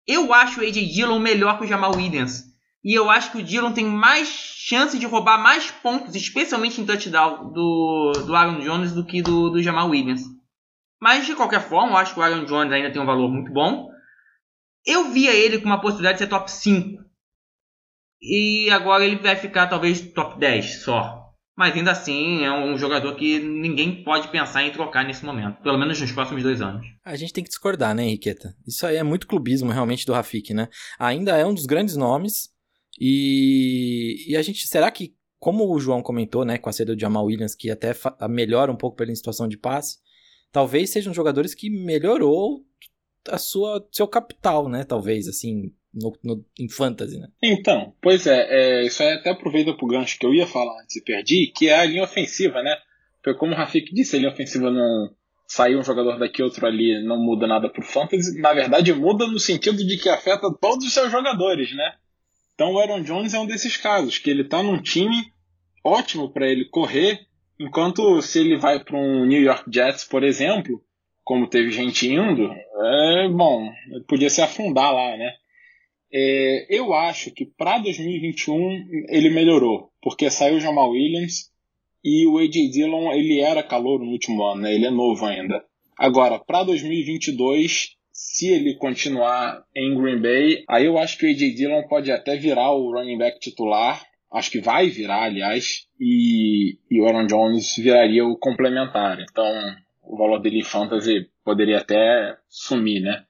eu 0.08 0.34
acho 0.34 0.60
o 0.60 0.64
AJ 0.64 0.94
Dillon 0.94 1.20
melhor 1.20 1.58
que 1.58 1.64
o 1.64 1.68
Jamal 1.68 1.96
Williams. 1.96 2.44
E 2.84 2.94
eu 2.94 3.10
acho 3.10 3.32
que 3.32 3.40
o 3.40 3.44
Dillon 3.44 3.72
tem 3.72 3.86
mais 3.86 4.28
chance 4.28 5.00
de 5.00 5.06
roubar 5.08 5.42
mais 5.42 5.72
pontos, 5.72 6.14
especialmente 6.14 6.80
em 6.80 6.86
touchdown, 6.86 7.52
do, 7.52 8.12
do 8.28 8.36
Aaron 8.36 8.60
Jones 8.60 8.92
do 8.92 9.04
que 9.04 9.22
do, 9.22 9.50
do 9.50 9.64
Jamal 9.64 9.90
Williams. 9.90 10.22
Mas 11.02 11.26
de 11.26 11.36
qualquer 11.36 11.62
forma, 11.62 11.94
eu 11.94 11.98
acho 11.98 12.14
que 12.14 12.20
o 12.20 12.24
Aaron 12.24 12.46
Jones 12.46 12.72
ainda 12.72 12.92
tem 12.92 13.02
um 13.02 13.06
valor 13.06 13.32
muito 13.32 13.52
bom. 13.52 13.90
Eu 14.86 15.12
via 15.12 15.34
ele 15.34 15.60
com 15.60 15.66
uma 15.66 15.82
possibilidade 15.82 16.20
de 16.20 16.24
ser 16.24 16.30
top 16.30 16.52
5. 16.52 17.04
E 18.22 18.70
agora 18.70 19.06
ele 19.06 19.18
vai 19.18 19.36
ficar 19.36 19.68
talvez 19.68 20.02
top 20.02 20.40
10 20.40 20.84
só. 20.84 21.26
Mas 21.58 21.74
ainda 21.74 21.92
assim 21.92 22.44
é 22.44 22.52
um 22.52 22.78
jogador 22.78 23.16
que 23.16 23.40
ninguém 23.40 24.04
pode 24.04 24.28
pensar 24.28 24.64
em 24.64 24.72
trocar 24.72 25.06
nesse 25.06 25.24
momento. 25.24 25.62
Pelo 25.62 25.78
menos 25.78 26.00
nos 26.00 26.12
próximos 26.12 26.44
dois 26.44 26.62
anos. 26.62 26.86
A 27.04 27.16
gente 27.16 27.32
tem 27.32 27.44
que 27.44 27.50
discordar, 27.50 27.96
né, 27.96 28.04
Henriqueta? 28.04 28.54
Isso 28.68 28.86
aí 28.86 28.98
é 28.98 29.04
muito 29.04 29.26
clubismo 29.26 29.72
realmente 29.72 30.06
do 30.06 30.14
Rafik, 30.14 30.54
né? 30.54 30.68
Ainda 31.00 31.38
é 31.38 31.46
um 31.46 31.54
dos 31.54 31.66
grandes 31.66 31.96
nomes. 31.96 32.50
E, 33.00 34.26
e 34.28 34.36
a 34.36 34.42
gente. 34.42 34.68
Será 34.68 34.92
que, 34.92 35.16
como 35.40 35.74
o 35.74 35.80
João 35.80 36.02
comentou, 36.02 36.44
né, 36.44 36.58
com 36.58 36.70
a 36.70 36.74
saída 36.74 36.94
do 36.94 37.00
Jamal 37.00 37.26
Williams, 37.26 37.56
que 37.56 37.72
até 37.72 37.94
melhora 38.30 38.72
um 38.72 38.78
pouco 38.78 38.98
pela 38.98 39.16
situação 39.16 39.48
de 39.48 39.58
passe, 39.58 39.98
talvez 40.52 40.90
sejam 40.90 41.14
jogadores 41.14 41.56
que 41.56 41.70
melhorou 41.70 42.66
a 43.30 43.38
sua 43.38 43.86
seu 43.92 44.08
capital, 44.08 44.70
né? 44.70 44.84
Talvez, 44.84 45.28
assim, 45.28 45.74
no, 45.94 46.14
no, 46.24 46.46
em 46.60 46.70
fantasy, 46.70 47.18
né? 47.18 47.28
Então, 47.42 47.94
pois 48.02 48.28
é, 48.28 48.48
é, 48.50 48.86
isso 48.86 49.02
aí 49.02 49.14
até 49.14 49.30
aproveita 49.30 49.74
pro 49.74 49.88
gancho 49.88 50.20
que 50.20 50.26
eu 50.26 50.34
ia 50.34 50.46
falar 50.46 50.82
antes 50.82 50.96
e 50.96 51.04
perdi, 51.04 51.52
que 51.56 51.70
é 51.70 51.80
a 51.80 51.86
linha 51.86 52.04
ofensiva, 52.04 52.62
né? 52.62 52.76
Porque 53.24 53.40
como 53.40 53.54
o 53.54 53.56
Rafik 53.56 53.94
disse, 53.94 54.16
a 54.16 54.20
linha 54.20 54.32
ofensiva 54.32 54.70
não 54.70 55.10
sair 55.48 55.76
um 55.76 55.84
jogador 55.84 56.18
daqui 56.18 56.42
outro 56.42 56.66
ali 56.66 57.04
não 57.04 57.18
muda 57.18 57.48
nada 57.48 57.70
pro 57.70 57.84
fantasy. 57.84 58.40
Na 58.40 58.54
verdade, 58.54 58.94
muda 58.94 59.28
no 59.28 59.40
sentido 59.40 59.78
de 59.78 59.98
que 59.98 60.10
afeta 60.10 60.52
todos 60.60 60.86
os 60.86 60.94
seus 60.94 61.12
jogadores, 61.12 61.74
né? 61.76 61.94
Então 62.54 62.74
o 62.74 62.80
Aaron 62.80 63.02
Jones 63.02 63.34
é 63.34 63.40
um 63.40 63.46
desses 63.46 63.78
casos, 63.78 64.18
que 64.18 64.30
ele 64.30 64.44
tá 64.44 64.64
num 64.64 64.82
time 64.82 65.34
ótimo 65.84 66.32
para 66.32 66.48
ele 66.48 66.66
correr, 66.66 67.28
enquanto 67.60 68.22
se 68.22 68.40
ele 68.40 68.58
vai 68.58 68.84
para 68.84 68.98
um 68.98 69.26
New 69.26 69.42
York 69.42 69.70
Jets, 69.72 70.04
por 70.04 70.24
exemplo, 70.24 70.82
como 71.26 71.50
teve 71.50 71.72
gente 71.72 72.08
indo, 72.08 72.50
é, 72.54 73.28
bom, 73.28 73.70
podia 74.08 74.30
se 74.30 74.42
afundar 74.42 74.94
lá, 74.94 75.18
né? 75.18 75.34
É, 76.14 76.68
eu 76.70 76.94
acho 76.94 77.32
que 77.32 77.46
para 77.46 77.80
2021 77.80 79.08
ele 79.10 79.32
melhorou, 79.32 79.90
porque 80.02 80.30
saiu 80.30 80.58
o 80.58 80.62
Jamal 80.62 80.92
Williams 80.92 81.52
e 82.04 82.28
o 82.28 82.38
AJ 82.38 82.72
Dillon 82.72 83.12
ele 83.12 83.42
era 83.42 83.64
calor 83.64 84.00
no 84.00 84.12
último 84.12 84.44
ano, 84.44 84.62
né? 84.62 84.76
ele 84.76 84.86
é 84.86 84.92
novo 84.92 85.26
ainda. 85.26 85.62
Agora, 85.98 86.38
para 86.38 86.64
2022, 86.64 87.96
se 88.12 88.48
ele 88.48 88.76
continuar 88.76 89.64
em 89.76 90.00
Green 90.00 90.22
Bay, 90.22 90.64
aí 90.70 90.86
eu 90.86 90.98
acho 91.00 91.18
que 91.18 91.26
o 91.26 91.30
AJ 91.30 91.56
Dillon 91.56 91.88
pode 91.88 92.12
até 92.12 92.38
virar 92.38 92.72
o 92.72 92.92
running 92.94 93.18
back 93.18 93.40
titular, 93.40 94.06
acho 94.32 94.52
que 94.52 94.62
vai 94.62 94.90
virar, 94.90 95.24
aliás, 95.24 95.88
e, 96.00 96.78
e 96.92 97.02
o 97.02 97.08
Aaron 97.08 97.26
Jones 97.26 97.76
viraria 97.78 98.26
o 98.26 98.38
complementar. 98.38 99.20
Então, 99.20 99.76
o 100.08 100.18
valor 100.18 100.40
dele 100.40 100.60
em 100.60 100.64
fantasy 100.64 101.30
poderia 101.44 101.80
até 101.80 102.38
sumir, 102.48 103.02
né? 103.02 103.26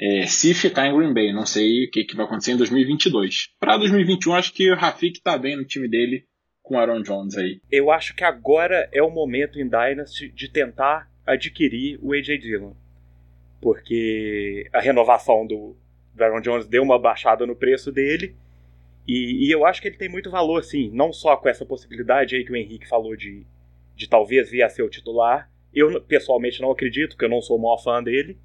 É, 0.00 0.26
se 0.26 0.52
ficar 0.54 0.86
em 0.86 0.96
Green 0.96 1.14
Bay, 1.14 1.32
não 1.32 1.46
sei 1.46 1.84
o 1.84 1.90
que, 1.90 2.04
que 2.04 2.16
vai 2.16 2.26
acontecer 2.26 2.52
em 2.52 2.56
2022. 2.56 3.50
Para 3.60 3.76
2021, 3.76 4.34
acho 4.34 4.52
que 4.52 4.70
o 4.70 4.74
Rafik 4.74 5.20
tá 5.22 5.38
bem 5.38 5.56
no 5.56 5.64
time 5.64 5.88
dele 5.88 6.24
com 6.62 6.78
Aaron 6.78 7.02
Jones 7.02 7.36
aí. 7.36 7.60
Eu 7.70 7.90
acho 7.90 8.14
que 8.14 8.24
agora 8.24 8.88
é 8.92 9.02
o 9.02 9.10
momento 9.10 9.60
em 9.60 9.68
Dynasty 9.68 10.28
de 10.30 10.48
tentar 10.48 11.08
adquirir 11.26 11.98
o 12.02 12.12
AJ 12.12 12.40
Dillon. 12.40 12.72
Porque 13.60 14.68
a 14.72 14.80
renovação 14.80 15.46
do, 15.46 15.76
do 16.14 16.24
Aaron 16.24 16.40
Jones 16.40 16.66
deu 16.66 16.82
uma 16.82 16.98
baixada 16.98 17.46
no 17.46 17.54
preço 17.54 17.92
dele. 17.92 18.34
E, 19.06 19.46
e, 19.46 19.50
eu 19.50 19.66
acho 19.66 19.80
que 19.80 19.88
ele 19.88 19.96
tem 19.96 20.08
muito 20.08 20.30
valor, 20.30 20.64
sim. 20.64 20.90
Não 20.92 21.12
só 21.12 21.36
com 21.36 21.48
essa 21.48 21.66
possibilidade 21.66 22.34
aí 22.34 22.44
que 22.44 22.52
o 22.52 22.56
Henrique 22.56 22.88
falou 22.88 23.16
de, 23.16 23.44
de 23.94 24.08
talvez 24.08 24.50
vir 24.50 24.62
a 24.62 24.68
ser 24.68 24.82
o 24.82 24.90
titular, 24.90 25.50
eu 25.74 26.00
pessoalmente 26.02 26.60
não 26.60 26.70
acredito, 26.70 27.10
porque 27.10 27.24
eu 27.24 27.30
não 27.30 27.40
sou 27.40 27.56
o 27.56 27.62
maior 27.62 27.78
fã 27.78 28.02
dele. 28.02 28.38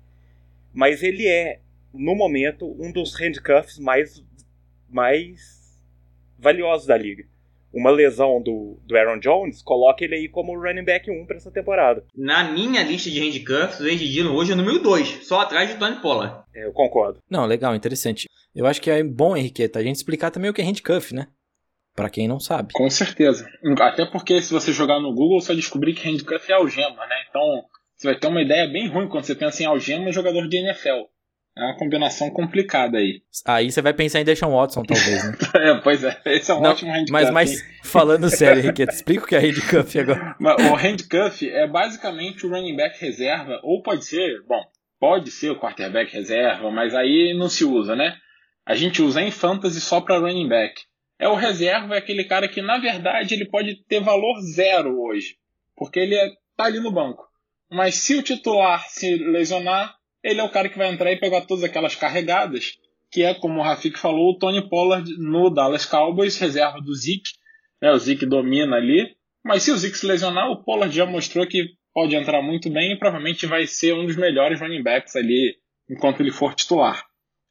Mas 0.74 1.04
ele 1.04 1.28
é, 1.28 1.60
no 1.94 2.16
momento, 2.16 2.66
um 2.80 2.92
dos 2.92 3.20
handcuffs 3.20 3.80
mais, 3.80 4.24
mais 4.90 5.80
valiosos 6.38 6.88
da 6.88 6.98
liga. 6.98 7.26
Uma 7.74 7.92
lesão 7.92 8.42
do, 8.42 8.80
do 8.86 8.98
Aaron 8.98 9.20
Jones 9.20 9.62
coloca 9.62 10.04
ele 10.04 10.16
aí 10.16 10.30
como 10.30 10.58
running 10.58 10.86
back 10.86 11.12
1 11.12 11.26
para 11.26 11.38
essa 11.38 11.52
temporada. 11.52 12.04
Na 12.16 12.52
minha 12.52 12.82
lista 12.82 13.10
de 13.10 13.20
handcuffs, 13.20 13.80
o 13.80 13.88
Ed 13.88 14.08
Dillon 14.08 14.34
hoje 14.34 14.52
é 14.52 14.54
o 14.54 14.58
número 14.58 14.80
2, 14.80 15.28
só 15.28 15.42
atrás 15.42 15.70
de 15.70 15.78
Tony 15.78 16.02
Pollard. 16.02 16.44
É, 16.56 16.66
eu 16.66 16.72
concordo. 16.72 17.20
Não, 17.30 17.46
legal, 17.46 17.76
interessante. 17.76 18.28
Eu 18.56 18.66
acho 18.66 18.82
que 18.82 18.90
é 18.90 19.04
bom, 19.04 19.36
Henriqueta, 19.36 19.80
a 19.80 19.84
gente 19.84 19.98
explicar 19.98 20.32
também 20.32 20.50
o 20.50 20.54
que 20.54 20.62
é 20.62 20.64
handcuff, 20.64 21.14
né? 21.14 21.28
Para 21.98 22.12
quem 22.12 22.28
não 22.28 22.40
sabe. 22.40 22.74
Com 22.74 22.88
certeza. 22.92 23.50
Até 23.82 24.06
porque 24.06 24.40
se 24.40 24.54
você 24.54 24.72
jogar 24.72 25.00
no 25.00 25.12
Google, 25.16 25.42
você 25.42 25.48
vai 25.48 25.56
descobrir 25.56 25.96
que 25.96 26.08
handcuff 26.08 26.52
é 26.52 26.54
algema, 26.54 27.08
né? 27.08 27.16
Então, 27.28 27.66
você 27.96 28.10
vai 28.10 28.20
ter 28.20 28.28
uma 28.28 28.44
ideia 28.44 28.68
bem 28.68 28.88
ruim 28.88 29.10
quando 29.10 29.26
você 29.26 29.34
pensa 29.34 29.64
em 29.64 29.66
algema 29.66 30.12
jogador 30.12 30.48
de 30.48 30.58
NFL. 30.58 31.08
É 31.58 31.64
uma 31.64 31.76
combinação 31.76 32.30
complicada 32.30 33.00
aí. 33.00 33.24
Aí 33.44 33.72
você 33.72 33.82
vai 33.82 33.92
pensar 33.94 34.20
em 34.20 34.24
Deshaun 34.24 34.54
Watson, 34.56 34.84
talvez, 34.84 35.24
né? 35.24 35.38
é, 35.58 35.82
pois 35.82 36.04
é. 36.04 36.16
Esse 36.28 36.52
é 36.52 36.54
um 36.54 36.62
não, 36.62 36.70
ótimo 36.70 36.92
handcuff. 36.92 37.12
Mas, 37.12 37.32
mas 37.32 37.66
falando 37.84 38.30
sério, 38.30 38.62
Henrique, 38.62 38.84
explica 38.84 39.24
o 39.24 39.28
que 39.28 39.36
é 39.36 39.40
handcuff 39.40 40.00
agora. 40.00 40.36
O 40.72 40.76
handcuff 40.76 41.50
é 41.50 41.66
basicamente 41.66 42.46
o 42.46 42.50
running 42.52 42.76
back 42.76 43.02
reserva, 43.04 43.60
ou 43.64 43.82
pode 43.82 44.06
ser, 44.06 44.44
bom, 44.48 44.64
pode 45.00 45.32
ser 45.32 45.50
o 45.50 45.60
quarterback 45.60 46.14
reserva, 46.14 46.70
mas 46.70 46.94
aí 46.94 47.36
não 47.36 47.50
se 47.50 47.66
usa, 47.66 47.96
né? 47.96 48.16
A 48.64 48.76
gente 48.76 49.02
usa 49.02 49.20
em 49.20 49.32
fantasy 49.32 49.82
só 49.82 50.00
para 50.00 50.20
running 50.20 50.48
back. 50.48 50.76
É 51.20 51.28
o 51.28 51.36
reserva, 51.36 51.96
é 51.96 51.98
aquele 51.98 52.24
cara 52.24 52.48
que, 52.48 52.62
na 52.62 52.78
verdade, 52.78 53.34
ele 53.34 53.46
pode 53.46 53.84
ter 53.86 54.00
valor 54.00 54.40
zero 54.42 55.02
hoje, 55.02 55.36
porque 55.76 56.00
ele 56.00 56.16
está 56.16 56.66
é, 56.66 56.68
ali 56.68 56.80
no 56.80 56.92
banco. 56.92 57.28
Mas 57.72 57.96
se 57.96 58.16
o 58.16 58.22
titular 58.22 58.88
se 58.88 59.16
lesionar, 59.16 59.96
ele 60.24 60.40
é 60.40 60.44
o 60.44 60.52
cara 60.52 60.70
que 60.70 60.78
vai 60.78 60.90
entrar 60.90 61.12
e 61.12 61.20
pegar 61.20 61.42
todas 61.42 61.64
aquelas 61.64 61.96
carregadas, 61.96 62.78
que 63.12 63.24
é, 63.24 63.34
como 63.34 63.60
o 63.60 63.64
Rafik 63.64 63.98
falou, 63.98 64.32
o 64.32 64.38
Tony 64.38 64.70
Pollard 64.70 65.10
no 65.18 65.50
Dallas 65.50 65.86
Cowboys, 65.86 66.38
reserva 66.38 66.80
do 66.80 66.94
Zeke. 66.94 67.32
Né, 67.82 67.92
o 67.92 67.98
Zeke 67.98 68.26
domina 68.26 68.76
ali, 68.76 69.16
mas 69.44 69.64
se 69.64 69.72
o 69.72 69.78
Zeke 69.78 69.98
se 69.98 70.06
lesionar, 70.06 70.52
o 70.52 70.64
Pollard 70.64 70.96
já 70.96 71.06
mostrou 71.06 71.48
que 71.48 71.66
pode 71.94 72.16
entrar 72.16 72.44
muito 72.44 72.70
bem 72.70 72.92
e 72.92 73.00
provavelmente 73.00 73.48
vai 73.48 73.66
ser 73.66 73.94
um 73.94 74.06
dos 74.06 74.16
melhores 74.16 74.60
running 74.60 74.84
backs 74.84 75.16
ali 75.16 75.56
enquanto 75.90 76.20
ele 76.20 76.32
for 76.32 76.54
titular. 76.54 77.04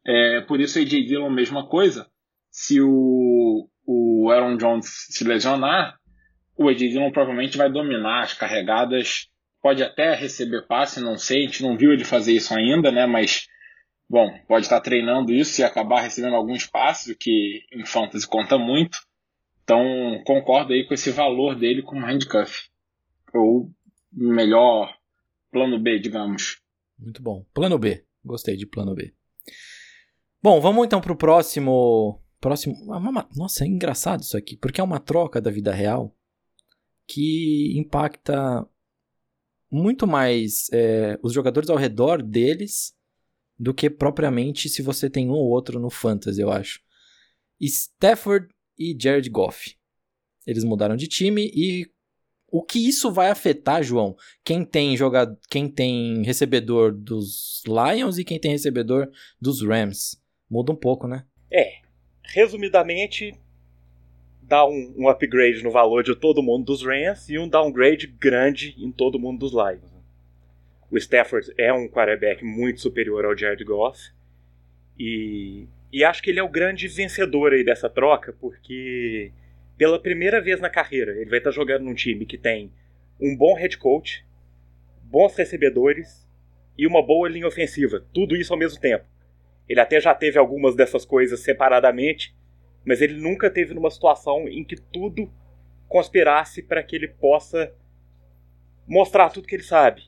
É, 0.06 0.40
por 0.42 0.60
isso, 0.60 0.78
AJ 0.78 1.06
Dillon, 1.06 1.30
mesma 1.30 1.66
coisa 1.66 2.06
se 2.56 2.80
o, 2.80 3.68
o 3.86 4.30
Aaron 4.30 4.56
Jones 4.56 4.86
se 5.10 5.22
lesionar, 5.24 6.00
o 6.56 6.70
Ed 6.70 6.88
Dillon 6.88 7.12
provavelmente 7.12 7.58
vai 7.58 7.70
dominar 7.70 8.22
as 8.22 8.32
carregadas, 8.32 9.28
pode 9.60 9.82
até 9.82 10.14
receber 10.14 10.66
passe, 10.66 10.98
não 10.98 11.18
sei, 11.18 11.40
a 11.40 11.46
gente 11.48 11.62
não 11.62 11.76
viu 11.76 11.92
ele 11.92 12.02
fazer 12.02 12.32
isso 12.32 12.54
ainda, 12.54 12.90
né? 12.90 13.04
Mas, 13.04 13.46
bom, 14.08 14.32
pode 14.48 14.64
estar 14.64 14.80
treinando 14.80 15.34
isso 15.34 15.60
e 15.60 15.64
acabar 15.64 16.00
recebendo 16.00 16.34
alguns 16.34 16.66
passes, 16.66 17.14
o 17.14 17.18
que 17.18 17.62
em 17.70 17.84
fantasy 17.84 18.26
conta 18.26 18.56
muito. 18.56 19.00
Então, 19.62 20.22
concordo 20.24 20.72
aí 20.72 20.86
com 20.86 20.94
esse 20.94 21.10
valor 21.10 21.56
dele 21.56 21.82
como 21.82 22.06
handcuff. 22.06 22.70
Ou 23.34 23.70
melhor 24.10 24.96
plano 25.52 25.78
B, 25.78 25.98
digamos. 25.98 26.58
Muito 26.98 27.22
bom. 27.22 27.44
Plano 27.52 27.78
B. 27.78 28.02
Gostei 28.24 28.56
de 28.56 28.64
plano 28.66 28.94
B. 28.94 29.12
Bom, 30.42 30.58
vamos 30.58 30.86
então 30.86 31.02
para 31.02 31.12
o 31.12 31.16
próximo. 31.16 32.22
Próximo. 32.40 32.76
Nossa, 33.34 33.64
é 33.64 33.66
engraçado 33.66 34.22
isso 34.22 34.36
aqui, 34.36 34.56
porque 34.56 34.80
é 34.80 34.84
uma 34.84 35.00
troca 35.00 35.40
da 35.40 35.50
vida 35.50 35.72
real 35.72 36.14
que 37.06 37.72
impacta 37.78 38.66
muito 39.70 40.06
mais 40.06 40.68
é, 40.72 41.18
os 41.22 41.32
jogadores 41.32 41.70
ao 41.70 41.76
redor 41.76 42.22
deles 42.22 42.94
do 43.58 43.72
que 43.72 43.88
propriamente 43.88 44.68
se 44.68 44.82
você 44.82 45.08
tem 45.08 45.28
um 45.28 45.32
ou 45.32 45.48
outro 45.48 45.80
no 45.80 45.90
Fantasy, 45.90 46.40
eu 46.40 46.50
acho. 46.50 46.80
Stafford 47.60 48.48
e 48.78 48.96
Jared 48.98 49.28
Goff. 49.30 49.76
Eles 50.46 50.62
mudaram 50.62 50.96
de 50.96 51.08
time 51.08 51.50
e 51.54 51.90
o 52.48 52.62
que 52.62 52.78
isso 52.78 53.10
vai 53.10 53.30
afetar, 53.30 53.82
João? 53.82 54.16
Quem 54.44 54.64
tem 54.64 54.96
jogador, 54.96 55.36
quem 55.50 55.68
tem 55.68 56.22
recebedor 56.22 56.92
dos 56.92 57.62
Lions 57.66 58.18
e 58.18 58.24
quem 58.24 58.38
tem 58.38 58.52
recebedor 58.52 59.10
dos 59.40 59.62
Rams. 59.62 60.20
Muda 60.48 60.72
um 60.72 60.76
pouco, 60.76 61.08
né? 61.08 61.26
Resumidamente, 62.26 63.34
dá 64.42 64.66
um, 64.66 64.94
um, 64.96 65.08
upgrade 65.08 65.62
no 65.62 65.70
valor 65.70 66.02
de 66.02 66.14
todo 66.14 66.42
mundo 66.42 66.64
dos 66.66 66.84
Rams 66.84 67.28
e 67.28 67.38
um 67.38 67.48
downgrade 67.48 68.06
grande 68.06 68.74
em 68.78 68.90
todo 68.90 69.18
mundo 69.18 69.40
dos 69.40 69.52
Lions. 69.52 69.96
O 70.90 70.96
Stafford 70.98 71.52
é 71.58 71.72
um 71.72 71.88
quarterback 71.88 72.44
muito 72.44 72.80
superior 72.80 73.24
ao 73.24 73.36
Jared 73.36 73.64
Goff 73.64 74.10
e, 74.98 75.66
e 75.92 76.04
acho 76.04 76.22
que 76.22 76.30
ele 76.30 76.38
é 76.38 76.42
o 76.42 76.48
grande 76.48 76.86
vencedor 76.88 77.52
aí 77.52 77.64
dessa 77.64 77.88
troca, 77.88 78.32
porque 78.40 79.32
pela 79.76 79.98
primeira 79.98 80.40
vez 80.40 80.60
na 80.60 80.70
carreira 80.70 81.12
ele 81.12 81.30
vai 81.30 81.38
estar 81.38 81.50
jogando 81.50 81.84
num 81.84 81.94
time 81.94 82.24
que 82.24 82.38
tem 82.38 82.72
um 83.20 83.36
bom 83.36 83.54
head 83.54 83.76
coach, 83.78 84.24
bons 85.02 85.34
recebedores 85.34 86.26
e 86.78 86.86
uma 86.86 87.02
boa 87.04 87.28
linha 87.28 87.46
ofensiva, 87.46 88.04
tudo 88.12 88.36
isso 88.36 88.52
ao 88.52 88.58
mesmo 88.58 88.80
tempo. 88.80 89.04
Ele 89.68 89.80
até 89.80 90.00
já 90.00 90.14
teve 90.14 90.38
algumas 90.38 90.74
dessas 90.74 91.04
coisas 91.04 91.40
separadamente, 91.40 92.34
mas 92.84 93.00
ele 93.00 93.14
nunca 93.14 93.50
teve 93.50 93.74
numa 93.74 93.90
situação 93.90 94.48
em 94.48 94.64
que 94.64 94.76
tudo 94.76 95.30
conspirasse 95.88 96.62
para 96.62 96.82
que 96.82 96.96
ele 96.96 97.08
possa 97.08 97.72
mostrar 98.86 99.30
tudo 99.30 99.46
que 99.46 99.54
ele 99.54 99.62
sabe. 99.62 100.02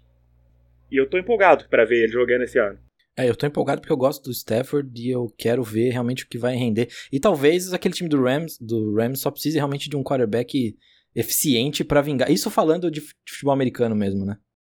E 0.91 0.97
eu 0.97 1.09
tô 1.09 1.19
empolgado 1.19 1.69
para 1.69 1.85
ver 1.85 2.05
ele 2.05 2.13
jogando 2.13 2.43
esse 2.43 2.59
ano. 2.59 2.79
É, 3.17 3.29
eu 3.29 3.35
tô 3.35 3.47
empolgado 3.47 3.81
porque 3.81 3.93
eu 3.93 3.97
gosto 3.97 4.23
do 4.23 4.31
Stafford 4.31 4.89
e 5.03 5.11
eu 5.11 5.27
quero 5.37 5.63
ver 5.65 5.91
realmente 5.91 6.25
o 6.25 6.29
que 6.29 6.39
vai 6.39 6.55
render. 6.55 6.89
E 7.11 7.19
talvez 7.19 7.73
aquele 7.73 7.95
time 7.95 8.09
do 8.09 8.23
Rams, 8.23 8.57
do 8.61 8.95
Rams 8.95 9.21
só 9.21 9.31
precise 9.31 9.57
realmente 9.57 9.91
de 9.91 9.97
um 9.97 10.05
quarterback 10.05 10.77
eficiente 11.17 11.83
para 11.83 12.01
vingar. 12.01 12.31
Isso 12.31 12.49
falando 12.49 12.89
de 12.89 13.01
futebol 13.29 13.53
americano 13.53 13.97
mesmo, 13.97 14.25
né? 14.25 14.37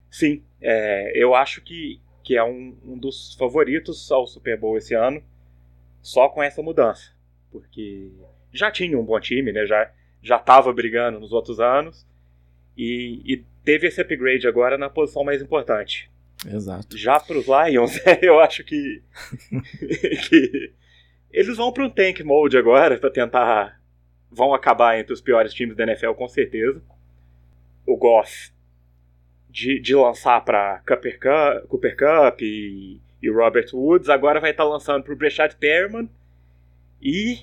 Sim, 0.09 0.43
é, 0.59 1.11
eu 1.15 1.35
acho 1.35 1.61
que, 1.61 2.01
que 2.31 2.38
é 2.38 2.43
um, 2.43 2.77
um 2.85 2.97
dos 2.97 3.35
favoritos 3.35 4.09
ao 4.11 4.25
Super 4.25 4.57
Bowl 4.57 4.77
esse 4.77 4.93
ano, 4.93 5.21
só 6.01 6.29
com 6.29 6.41
essa 6.41 6.61
mudança 6.61 7.11
porque 7.51 8.09
já 8.51 8.71
tinha 8.71 8.97
um 8.97 9.03
bom 9.03 9.19
time, 9.19 9.51
né? 9.51 9.65
Já 9.65 9.91
já 10.23 10.38
estava 10.38 10.71
brigando 10.71 11.19
nos 11.19 11.33
outros 11.33 11.59
anos 11.59 12.05
e, 12.77 13.21
e, 13.25 13.43
teve 13.65 13.88
esse 13.88 14.00
upgrade 14.00 14.47
agora 14.47 14.77
na 14.77 14.88
posição 14.88 15.23
mais 15.23 15.41
importante. 15.41 16.11
Exato. 16.45 16.95
Já 16.95 17.19
para 17.19 17.39
os 17.39 17.47
Lions, 17.47 18.00
eu 18.21 18.39
acho 18.39 18.63
que, 18.63 19.01
que 20.29 20.73
eles 21.31 21.57
vão 21.57 21.71
para 21.71 21.85
um 21.85 21.89
tank 21.89 22.21
mode 22.21 22.55
agora 22.55 23.00
para 23.00 23.09
tentar 23.09 23.81
vão 24.31 24.53
acabar 24.53 25.00
entre 25.00 25.11
os 25.11 25.21
piores 25.21 25.53
times 25.55 25.75
da 25.75 25.83
NFL 25.83 26.11
com 26.13 26.27
certeza. 26.27 26.83
O 27.85 27.97
Goff 27.97 28.51
de, 29.51 29.79
de 29.79 29.93
lançar 29.93 30.41
para 30.41 30.81
Cooper 30.88 31.20
Cup, 31.20 31.70
Cooper 31.70 31.98
Cup 31.98 32.41
e, 32.41 33.00
e 33.22 33.29
Robert 33.29 33.67
Woods 33.74 34.10
agora 34.10 34.39
vai 34.39 34.51
estar 34.51 34.63
tá 34.63 34.70
lançando 34.70 35.03
para 35.03 35.13
o 35.13 35.17
Breshad 35.17 35.53
Perriman 35.55 36.10
e 37.01 37.39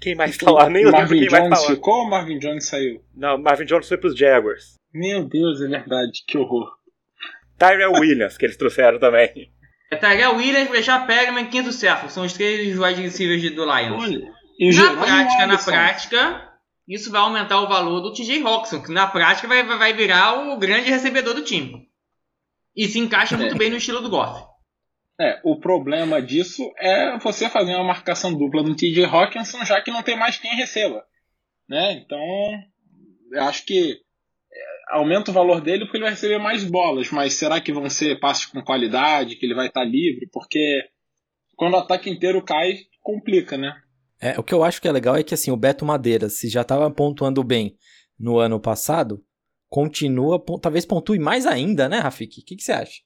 quem 0.00 0.14
mais 0.14 0.36
tá 0.38 0.50
lá? 0.50 0.70
Nem 0.70 0.84
Marvin 0.84 1.18
quem 1.18 1.28
Jones 1.28 1.48
mais 1.48 1.60
tá 1.60 1.68
lá. 1.68 1.74
ficou 1.74 1.94
ou 2.04 2.08
Marvin 2.08 2.38
Jones 2.38 2.66
saiu? 2.66 3.02
Não, 3.14 3.36
Marvin 3.36 3.66
Jones 3.66 3.88
foi 3.88 3.98
pros 3.98 4.16
Jaguars. 4.16 4.74
Meu 4.92 5.24
Deus, 5.24 5.60
é 5.60 5.68
verdade, 5.68 6.24
que 6.26 6.38
horror. 6.38 6.70
Tyrell 7.58 7.92
Williams, 7.92 8.38
que 8.38 8.46
eles 8.46 8.56
trouxeram 8.56 8.98
também. 8.98 9.52
É 9.90 9.96
Tyrell 9.96 10.36
Williams, 10.36 10.68
Brechar 10.68 11.06
Perriman 11.06 11.42
e 11.42 11.48
Quinto 11.48 11.72
Cerro. 11.72 12.08
São 12.08 12.24
os 12.24 12.32
três 12.32 12.78
wide 12.78 13.02
receivers 13.02 13.42
do 13.54 13.64
Lions. 13.64 14.02
Olha, 14.02 14.32
na 14.72 14.96
prática, 14.96 15.46
na 15.46 15.58
prática, 15.58 16.49
isso 16.90 17.10
vai 17.10 17.20
aumentar 17.20 17.60
o 17.60 17.68
valor 17.68 18.00
do 18.00 18.12
TJ 18.12 18.42
Roxon, 18.42 18.82
que 18.82 18.90
na 18.90 19.06
prática 19.06 19.46
vai, 19.46 19.62
vai 19.62 19.92
virar 19.92 20.48
o 20.48 20.58
grande 20.58 20.90
recebedor 20.90 21.34
do 21.34 21.44
time. 21.44 21.88
E 22.74 22.88
se 22.88 22.98
encaixa 22.98 23.36
muito 23.36 23.54
é. 23.54 23.58
bem 23.58 23.70
no 23.70 23.76
estilo 23.76 24.00
do 24.00 24.10
Goff. 24.10 24.44
É, 25.20 25.40
o 25.44 25.60
problema 25.60 26.20
disso 26.20 26.72
é 26.78 27.16
você 27.18 27.48
fazer 27.48 27.74
uma 27.74 27.84
marcação 27.84 28.32
dupla 28.36 28.62
no 28.62 28.74
TJ 28.74 29.04
Hawkinson, 29.04 29.64
já 29.64 29.80
que 29.80 29.90
não 29.90 30.02
tem 30.02 30.16
mais 30.18 30.38
quem 30.38 30.56
receba. 30.56 31.04
Né? 31.68 31.92
Então, 31.92 32.20
acho 33.42 33.64
que 33.64 33.92
é, 33.92 34.96
aumenta 34.96 35.30
o 35.30 35.34
valor 35.34 35.60
dele 35.60 35.84
porque 35.84 35.98
ele 35.98 36.04
vai 36.04 36.14
receber 36.14 36.38
mais 36.38 36.64
bolas, 36.64 37.10
mas 37.10 37.34
será 37.34 37.60
que 37.60 37.72
vão 37.72 37.88
ser 37.88 38.18
passes 38.18 38.46
com 38.46 38.62
qualidade, 38.62 39.36
que 39.36 39.46
ele 39.46 39.54
vai 39.54 39.68
estar 39.68 39.84
livre? 39.84 40.28
Porque 40.32 40.88
quando 41.54 41.74
o 41.74 41.78
ataque 41.78 42.10
inteiro 42.10 42.42
cai, 42.42 42.78
complica, 43.00 43.56
né? 43.56 43.80
É, 44.20 44.38
o 44.38 44.42
que 44.42 44.52
eu 44.52 44.62
acho 44.62 44.80
que 44.82 44.86
é 44.88 44.92
legal 44.92 45.16
é 45.16 45.22
que 45.22 45.32
assim, 45.34 45.50
o 45.50 45.56
Beto 45.56 45.84
Madeira, 45.84 46.28
se 46.28 46.48
já 46.48 46.60
estava 46.60 46.90
pontuando 46.90 47.42
bem 47.42 47.76
no 48.18 48.38
ano 48.38 48.60
passado, 48.60 49.24
continua, 49.68 50.42
talvez 50.60 50.84
pontue 50.84 51.18
mais 51.18 51.46
ainda, 51.46 51.88
né, 51.88 52.00
Rafik? 52.00 52.40
O 52.40 52.44
que, 52.44 52.56
que 52.56 52.62
você 52.62 52.72
acha? 52.72 53.00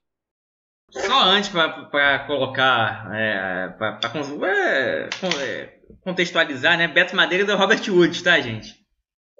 Só 0.90 1.22
antes, 1.22 1.50
para 1.50 2.26
colocar, 2.26 3.10
é, 3.12 3.68
para 3.78 4.00
é, 4.46 5.08
é, 5.42 5.78
contextualizar, 6.02 6.78
né? 6.78 6.88
Beto 6.88 7.16
Madeira 7.16 7.44
do 7.44 7.56
Robert 7.56 7.82
Woods, 7.88 8.22
tá, 8.22 8.38
gente? 8.40 8.74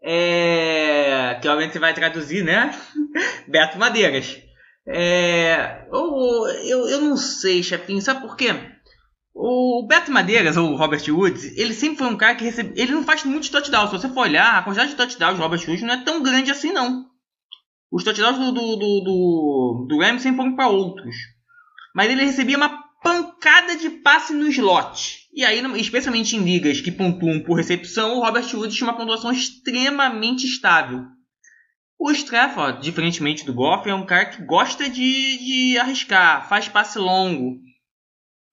É, 0.02 1.38
que 1.40 1.48
obviamente 1.48 1.72
você 1.72 1.78
vai 1.78 1.94
traduzir, 1.94 2.44
né? 2.44 2.70
Beto 3.48 3.78
Madeiras. 3.78 4.42
É, 4.86 5.86
eu, 5.92 6.46
eu, 6.64 6.88
eu 6.88 7.00
não 7.00 7.16
sei, 7.16 7.62
chefinho, 7.62 8.02
sabe 8.02 8.20
por 8.20 8.36
quê? 8.36 8.73
O 9.34 9.84
Beto 9.86 10.12
Madeiras, 10.12 10.56
ou 10.56 10.76
Robert 10.76 11.02
Woods, 11.08 11.56
ele 11.56 11.74
sempre 11.74 11.98
foi 11.98 12.06
um 12.06 12.16
cara 12.16 12.36
que 12.36 12.44
recebe. 12.44 12.72
Ele 12.80 12.92
não 12.92 13.02
faz 13.02 13.24
muitos 13.24 13.48
touchdowns. 13.48 13.90
Se 13.90 13.98
você 13.98 14.08
for 14.08 14.20
olhar, 14.20 14.56
a 14.56 14.62
quantidade 14.62 14.90
de 14.90 14.96
touchdowns 14.96 15.36
do 15.36 15.42
Robert 15.42 15.60
Woods 15.66 15.82
não 15.82 15.94
é 15.94 16.04
tão 16.04 16.22
grande 16.22 16.50
assim, 16.50 16.72
não. 16.72 17.06
Os 17.90 18.04
touchdowns 18.04 18.38
do, 18.38 18.52
do, 18.52 18.76
do, 18.76 19.86
do, 19.88 19.98
Rams 20.00 20.22
sempre 20.22 20.36
foram 20.36 20.54
para 20.54 20.68
outros 20.68 21.14
mas 21.94 22.10
ele 22.10 22.24
recebia 22.24 22.56
uma 22.56 22.82
pancada 23.02 23.76
de 23.76 23.88
passe 23.88 24.34
no 24.34 24.48
slot. 24.48 25.28
E 25.32 25.44
aí, 25.44 25.62
especialmente 25.80 26.36
em 26.36 26.42
ligas 26.42 26.80
que 26.80 26.90
pontuam 26.90 27.40
por 27.40 27.54
recepção, 27.54 28.16
o 28.16 28.20
Robert 28.20 28.46
Woods 28.52 28.76
tinha 28.76 28.88
uma 28.88 28.96
pontuação 28.96 29.30
extremamente 29.30 30.44
estável. 30.44 31.04
O 31.98 32.10
Strafford, 32.10 32.82
diferentemente 32.82 33.44
do 33.44 33.54
Goff, 33.54 33.88
é 33.88 33.94
um 33.94 34.04
cara 34.04 34.26
que 34.26 34.42
gosta 34.44 34.88
de, 34.88 35.38
de 35.38 35.78
arriscar, 35.78 36.48
faz 36.48 36.68
passe 36.68 36.98
longo, 36.98 37.60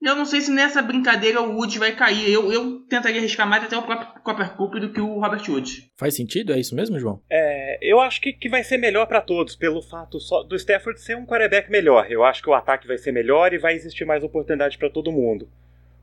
eu 0.01 0.15
não 0.15 0.25
sei 0.25 0.41
se 0.41 0.50
nessa 0.50 0.81
brincadeira 0.81 1.41
o 1.41 1.55
Woods 1.55 1.77
vai 1.77 1.96
cair. 1.96 2.31
Eu, 2.31 2.51
eu 2.51 2.79
tentaria 2.88 3.20
arriscar 3.20 3.48
mais 3.48 3.63
até 3.63 3.77
o 3.77 3.84
próprio 3.84 4.22
Copper 4.24 4.55
Cup 4.55 4.74
do 4.75 4.91
que 4.91 5.00
o 5.00 5.20
Robert 5.20 5.43
Woods. 5.48 5.88
Faz 5.96 6.15
sentido? 6.15 6.53
É 6.53 6.60
isso 6.60 6.75
mesmo, 6.75 7.00
João? 7.00 7.22
É, 7.29 7.77
eu 7.81 8.00
acho 8.00 8.20
que, 8.20 8.34
que 8.34 8.50
vai 8.50 8.63
ser 8.63 8.77
melhor 8.77 9.05
para 9.05 9.22
todos, 9.22 9.55
pelo 9.55 9.81
fato 9.81 10.20
só 10.20 10.41
do 10.41 10.55
Stafford 10.55 11.00
ser 11.00 11.15
um 11.15 11.25
quarterback 11.25 11.70
melhor. 11.70 12.10
Eu 12.10 12.24
acho 12.24 12.41
que 12.41 12.50
o 12.50 12.53
ataque 12.53 12.88
vai 12.88 12.98
ser 12.98 13.12
melhor 13.12 13.53
e 13.53 13.60
vai 13.60 13.75
existir 13.75 14.03
mais 14.03 14.24
oportunidade 14.24 14.77
para 14.77 14.89
todo 14.89 15.12
mundo. 15.12 15.48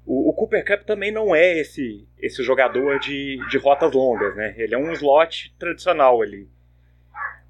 O, 0.07 0.31
o, 0.31 0.33
Cooper 0.33 0.65
Cup 0.65 0.87
também 0.87 1.11
não 1.11 1.35
é 1.35 1.59
esse, 1.59 2.07
esse 2.19 2.43
jogador 2.43 2.99
de, 3.01 3.39
de 3.51 3.59
rotas 3.59 3.93
longas, 3.93 4.35
né? 4.37 4.55
Ele 4.57 4.75
é 4.75 4.79
um 4.79 4.93
slot 4.93 5.55
tradicional 5.59 6.23
ali. 6.23 6.49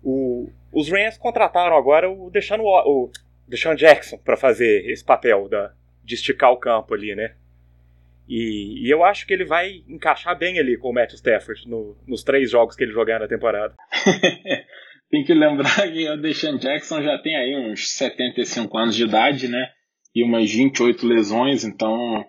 O, 0.02 0.49
os 0.73 0.88
Rams 0.88 1.19
contrataram 1.19 1.76
agora 1.76 2.11
o 2.11 2.31
Deshaun, 2.31 2.61
o 2.62 3.11
Deshaun 3.47 3.75
Jackson 3.75 4.17
para 4.19 4.37
fazer 4.37 4.90
esse 4.90 5.05
papel 5.05 5.49
da, 5.49 5.73
de 6.09 6.15
esticar 6.15 6.50
o 6.50 6.57
campo 6.57 6.95
ali, 6.95 7.15
né? 7.15 7.35
E, 8.27 8.87
e, 8.87 8.91
eu 8.91 9.05
acho 9.05 9.27
que 9.27 9.33
ele 9.33 9.45
vai 9.45 9.83
encaixar 9.87 10.37
bem 10.37 10.59
ali 10.59 10.77
com 10.77 10.88
o 10.88 10.93
Matt 10.93 11.12
Stafford 11.12 11.69
no, 11.69 11.97
nos 12.07 12.23
três 12.23 12.50
jogos 12.50 12.75
que 12.75 12.85
ele 12.85 12.93
jogar 12.93 13.21
na 13.21 13.29
temporada. 13.29 13.75
tem 15.11 15.25
que 15.25 15.33
lembrar 15.33 15.91
que 15.91 16.09
o 16.11 16.21
Deshaun 16.21 16.59
Jackson 16.59 17.03
já 17.03 17.19
tem 17.19 17.37
aí 17.37 17.57
uns 17.57 17.91
75 17.91 18.77
anos 18.77 18.97
de 18.97 19.05
idade, 19.05 19.49
né? 19.49 19.71
E 20.15 20.23
umas 20.23 20.50
28 20.50 21.07
lesões, 21.07 21.65
então 21.65 22.25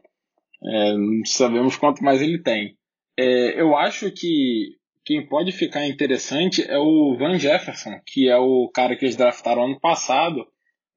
é, 0.63 0.93
não 0.93 1.25
sabemos 1.25 1.75
quanto 1.75 2.03
mais 2.03 2.21
ele 2.21 2.41
tem. 2.41 2.77
É, 3.17 3.59
eu 3.59 3.75
acho 3.75 4.11
que 4.11 4.77
quem 5.05 5.25
pode 5.25 5.51
ficar 5.51 5.87
interessante 5.87 6.61
é 6.61 6.77
o 6.77 7.17
Van 7.17 7.37
Jefferson, 7.37 7.99
que 8.05 8.29
é 8.29 8.37
o 8.37 8.69
cara 8.73 8.95
que 8.95 9.05
eles 9.05 9.17
draftaram 9.17 9.65
ano 9.65 9.79
passado, 9.79 10.45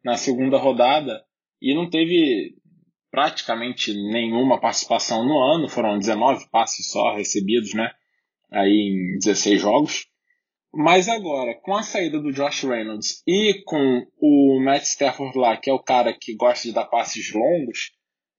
na 0.05 0.17
segunda 0.17 0.59
rodada, 0.59 1.25
e 1.61 1.75
não 1.75 1.89
teve 1.89 2.57
praticamente 3.13 3.93
nenhuma 3.93 4.59
participação 4.59 5.23
no 5.23 5.39
ano, 5.39 5.69
foram 5.69 5.99
19 5.99 6.49
passes 6.51 6.91
só 6.91 7.15
recebidos, 7.15 7.75
né? 7.75 7.93
Aí 8.51 9.15
em 9.15 9.19
16 9.19 9.61
jogos. 9.61 10.07
Mas 10.75 11.11
agora, 11.11 11.55
com 11.63 11.77
a 11.77 11.83
saída 11.83 12.19
do 12.19 12.33
Josh 12.33 12.63
Reynolds 12.63 13.23
e 13.27 13.63
com 13.67 14.07
o 14.19 14.59
Matt 14.65 14.85
Stafford 14.85 15.39
lá, 15.39 15.59
que 15.59 15.69
é 15.69 15.73
o 15.75 15.83
cara 15.83 16.17
que 16.19 16.35
gosta 16.35 16.67
de 16.67 16.75
dar 16.75 16.87
passes 16.87 17.31
longos, 17.35 17.93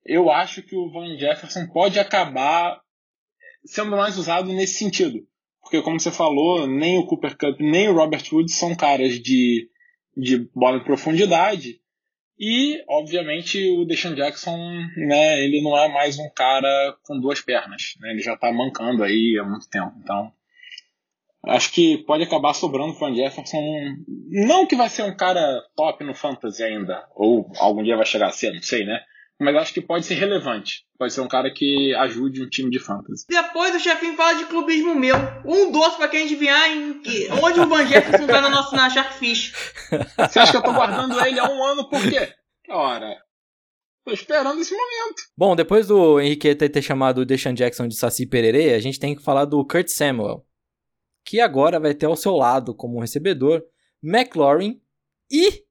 eu 0.04 0.32
acho 0.32 0.64
que 0.64 0.76
o 0.76 0.92
Van 0.92 1.16
Jefferson 1.20 1.68
pode 1.68 2.00
acabar 2.00 2.82
sendo 3.64 3.92
mais 3.92 4.18
usado 4.18 4.52
nesse 4.52 4.80
sentido. 4.80 5.20
Porque, 5.62 5.84
como 5.84 6.00
você 6.00 6.12
falou, 6.12 6.66
nem 6.66 6.98
o 6.98 7.06
Cooper 7.06 7.38
Cup 7.38 7.60
nem 7.60 7.88
o 7.88 7.94
Robert 7.94 8.24
Woods 8.32 8.56
são 8.56 8.76
caras 8.76 9.20
de, 9.20 9.70
de 10.18 10.50
bola 10.56 10.78
em 10.78 10.84
profundidade. 10.84 11.80
E, 12.40 12.84
obviamente, 12.88 13.70
o 13.72 13.86
Deshaun 13.86 14.16
Jackson, 14.16 14.58
né, 14.98 15.40
ele 15.44 15.62
não 15.62 15.78
é 15.78 15.88
mais 15.88 16.18
um 16.18 16.30
cara 16.36 16.98
com 17.04 17.20
duas 17.20 17.42
pernas. 17.42 17.96
Né, 18.00 18.12
ele 18.12 18.22
já 18.22 18.34
está 18.34 18.52
mancando 18.52 19.04
aí 19.04 19.38
há 19.40 19.44
muito 19.44 19.70
tempo. 19.70 19.94
Então, 20.02 20.32
acho 21.46 21.72
que 21.72 22.00
pode 22.00 22.24
acabar 22.24 22.54
sobrando 22.54 22.94
o 22.94 22.98
Van 22.98 23.16
Jefferson. 23.16 23.62
Não 24.30 24.66
que 24.66 24.76
vai 24.76 24.90
ser 24.90 25.04
um 25.04 25.16
cara 25.16 25.62
top 25.76 26.04
no 26.04 26.16
Fantasy 26.16 26.64
ainda, 26.64 27.08
ou 27.16 27.52
algum 27.60 27.84
dia 27.84 27.96
vai 27.96 28.06
chegar 28.06 28.28
a 28.28 28.32
ser, 28.32 28.52
não 28.52 28.62
sei, 28.62 28.84
né? 28.84 29.00
Mas 29.40 29.56
acho 29.56 29.74
que 29.74 29.82
pode 29.82 30.06
ser 30.06 30.14
relevante. 30.16 30.86
Pode 30.98 31.12
ser 31.12 31.22
um 31.22 31.28
cara 31.28 31.52
que 31.52 31.94
ajude 31.96 32.44
um 32.44 32.50
time 32.50 32.70
de 32.70 32.80
fantasy. 32.80 33.26
Depois 33.28 33.76
o 33.76 33.80
chefinho 33.80 34.16
fala 34.16 34.38
de 34.38 34.46
clubismo 34.46 34.96
meu. 34.96 35.16
Um 35.46 35.72
doce 35.72 35.98
pra 35.98 36.08
quem 36.08 36.24
adivinhar 36.24 36.70
em 36.70 37.02
que, 37.02 37.28
onde 37.32 37.60
o 37.60 37.68
Van 37.68 37.86
Jefferson 37.86 38.28
tá 38.28 38.40
na 38.40 38.50
nossa 38.50 38.76
na 38.76 38.90
Sharkfish. 38.90 39.54
Você 40.18 40.40
acha 40.40 40.52
que 40.52 40.58
eu 40.58 40.64
tô 40.64 40.72
guardando 40.72 41.20
ele 41.26 41.40
há 41.40 41.50
um 41.50 41.64
ano 41.64 41.90
por 41.90 42.02
quê? 42.02 42.32
Ora, 42.70 43.18
tô 44.06 44.14
esperando 44.14 44.62
esse 44.62 44.72
momento. 44.72 45.24
Bom, 45.36 45.56
depois 45.56 45.88
do 45.88 46.22
Henriqueta 46.22 46.70
ter 46.70 46.82
chamado 46.82 47.22
o 47.22 47.26
Deshaun 47.26 47.54
Jackson 47.54 47.88
de 47.88 47.96
Saci 47.96 48.26
Pererê, 48.26 48.74
a 48.74 48.80
gente 48.80 49.00
tem 49.00 49.16
que 49.16 49.24
falar 49.24 49.46
do 49.46 49.66
Kurt 49.66 49.90
Samuel 49.90 50.46
que 51.26 51.40
agora 51.40 51.80
vai 51.80 51.94
ter 51.94 52.06
ao 52.06 52.16
seu 52.16 52.36
lado 52.36 52.76
como 52.76 53.00
recebedor 53.00 53.64
McLaurin 54.02 54.82
e 55.32 55.64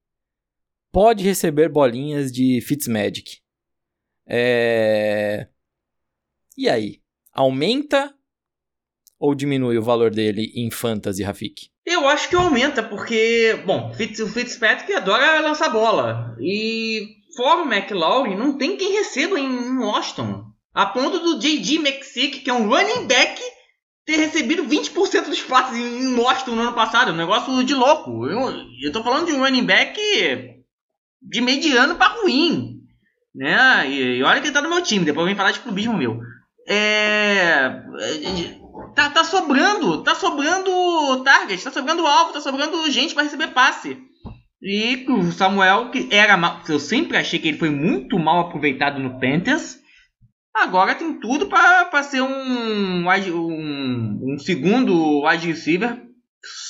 pode 0.91 1.25
receber 1.25 1.69
bolinhas 1.69 2.33
de 2.33 2.61
Fitzmagic. 2.63 3.42
É... 4.35 5.47
E 6.57 6.67
aí? 6.67 7.03
Aumenta 7.35 8.15
ou 9.19 9.35
diminui 9.35 9.77
o 9.77 9.83
valor 9.83 10.11
dele 10.11 10.51
em 10.57 10.71
Fantasy, 10.71 11.23
Rafik? 11.23 11.69
Eu 11.85 12.09
acho 12.09 12.29
que 12.29 12.37
aumenta, 12.37 12.83
porque, 12.83 13.61
bom, 13.67 13.91
o 13.91 13.95
Fitzpatrick 13.95 14.93
adora 14.95 15.41
lançar 15.41 15.69
bola. 15.69 16.35
E 16.41 17.17
fora 17.37 17.63
o 17.63 17.73
McLaurin, 17.73 18.37
não 18.37 18.57
tem 18.57 18.77
quem 18.77 18.95
receba 18.95 19.39
em 19.39 19.79
Washington. 19.79 20.47
A 20.73 20.87
ponto 20.87 21.19
do 21.19 21.39
J.D. 21.39 21.77
McSick, 21.77 22.41
que 22.41 22.49
é 22.49 22.55
um 22.55 22.69
running 22.69 23.07
back, 23.07 23.41
ter 24.07 24.17
recebido 24.17 24.65
20% 24.65 25.27
dos 25.27 25.43
passes 25.43 25.77
em 25.77 26.15
Washington 26.15 26.53
no 26.53 26.63
ano 26.63 26.73
passado. 26.73 27.13
Um 27.13 27.17
negócio 27.17 27.63
de 27.65 27.75
louco. 27.75 28.27
Eu, 28.27 28.55
eu 28.83 28.93
tô 28.93 29.03
falando 29.03 29.27
de 29.27 29.33
um 29.33 29.41
running 29.41 29.67
back 29.67 30.01
de 31.21 31.41
mediano 31.41 31.97
para 31.97 32.15
ruim. 32.15 32.82
Né? 33.35 33.89
E, 33.89 34.19
e, 34.19 34.23
olha 34.23 34.41
que 34.41 34.47
ele 34.47 34.55
tá 34.55 34.61
no 34.61 34.69
meu 34.69 34.83
time, 34.83 35.05
depois 35.05 35.27
vem 35.27 35.37
falar 35.37 35.53
de 35.53 35.61
clubismo 35.61 35.97
meu. 35.97 36.21
É. 36.69 37.83
Tá, 38.95 39.11
tá 39.11 39.25
sobrando, 39.25 40.03
tá 40.03 40.15
sobrando 40.15 41.25
target, 41.25 41.65
tá 41.65 41.71
sobrando 41.71 42.07
alvo, 42.07 42.33
tá 42.33 42.41
sobrando 42.41 42.91
gente 42.91 43.15
para 43.15 43.23
receber 43.25 43.49
passe. 43.49 43.99
E 44.61 45.05
o 45.09 45.33
Samuel, 45.33 45.91
que 45.91 46.09
era 46.11 46.37
mal, 46.37 46.61
eu 46.69 46.79
sempre 46.79 47.17
achei 47.17 47.39
que 47.39 47.49
ele 47.49 47.59
foi 47.59 47.71
muito 47.71 48.19
mal 48.19 48.41
aproveitado 48.41 49.01
no 49.01 49.19
Panthers. 49.19 49.81
Agora 50.55 50.95
tem 50.95 51.19
tudo 51.19 51.49
para 51.49 52.03
ser 52.03 52.21
um, 52.21 53.09
um, 53.09 54.35
um 54.35 54.39
segundo 54.39 55.27
wide 55.27 55.49
receiver 55.49 56.01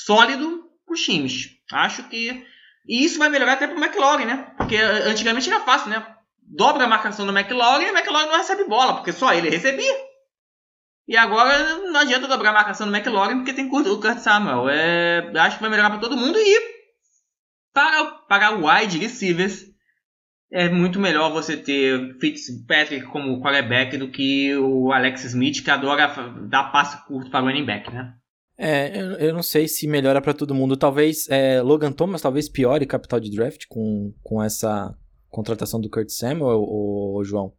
sólido 0.05 0.63
para 0.85 0.93
os 0.93 1.01
times. 1.01 1.49
Acho 1.71 2.03
que. 2.09 2.45
E 2.87 3.05
isso 3.05 3.19
vai 3.19 3.29
melhorar 3.29 3.53
até 3.53 3.67
para 3.67 3.77
o 3.77 3.83
McLaurin, 3.83 4.25
né? 4.25 4.53
Porque 4.57 4.75
antigamente 4.75 5.49
era 5.49 5.61
fácil, 5.61 5.89
né? 5.89 6.05
Dobra 6.47 6.85
a 6.85 6.87
marcação 6.87 7.25
do 7.25 7.37
McLaurin 7.37 7.85
e 7.85 7.91
o 7.91 7.97
McLaurin 7.97 8.27
não 8.27 8.37
recebe 8.37 8.65
bola, 8.65 8.95
porque 8.95 9.11
só 9.11 9.33
ele 9.33 9.49
recebia. 9.49 9.93
E 11.07 11.17
agora 11.17 11.77
não 11.79 11.99
adianta 11.99 12.27
dobrar 12.27 12.51
a 12.51 12.53
marcação 12.53 12.87
do 12.87 12.95
McLaurin 12.95 13.37
porque 13.37 13.53
tem 13.53 13.67
o 13.67 13.69
Kurt 13.69 14.19
Samuel. 14.19 14.69
É, 14.69 15.31
acho 15.39 15.57
que 15.57 15.61
vai 15.61 15.69
melhorar 15.69 15.89
para 15.89 15.99
todo 15.99 16.17
mundo 16.17 16.37
e 16.37 16.73
para, 17.73 18.05
para 18.27 18.51
wide 18.51 18.97
receivers 18.99 19.73
é 20.51 20.69
muito 20.69 20.99
melhor 20.99 21.31
você 21.31 21.57
ter 21.57 22.15
Fitzpatrick 22.19 23.07
como 23.07 23.41
quarterback 23.41 23.97
do 23.97 24.11
que 24.11 24.55
o 24.55 24.91
Alex 24.91 25.25
Smith, 25.25 25.63
que 25.63 25.71
adora 25.71 26.07
dar 26.47 26.71
passe 26.71 27.03
curto 27.07 27.31
para 27.31 27.43
running 27.43 27.65
back, 27.65 27.91
né? 27.91 28.13
É, 28.55 28.95
eu, 28.95 29.11
eu 29.13 29.33
não 29.33 29.41
sei 29.41 29.67
se 29.67 29.87
melhora 29.87 30.21
para 30.21 30.33
todo 30.33 30.53
mundo. 30.53 30.77
Talvez 30.77 31.27
é, 31.27 31.59
Logan 31.59 31.91
Thomas 31.91 32.21
talvez 32.21 32.47
piore 32.47 32.85
capital 32.85 33.19
de 33.19 33.31
draft 33.31 33.65
com, 33.67 34.13
com 34.21 34.43
essa 34.43 34.95
contratação 35.33 35.81
do 35.81 35.89
Kurt 35.89 36.09
Samuel, 36.09 36.61
ou, 36.61 37.23
João? 37.25 37.51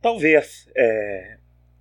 Talvez. 0.00 0.66
É... 0.74 1.36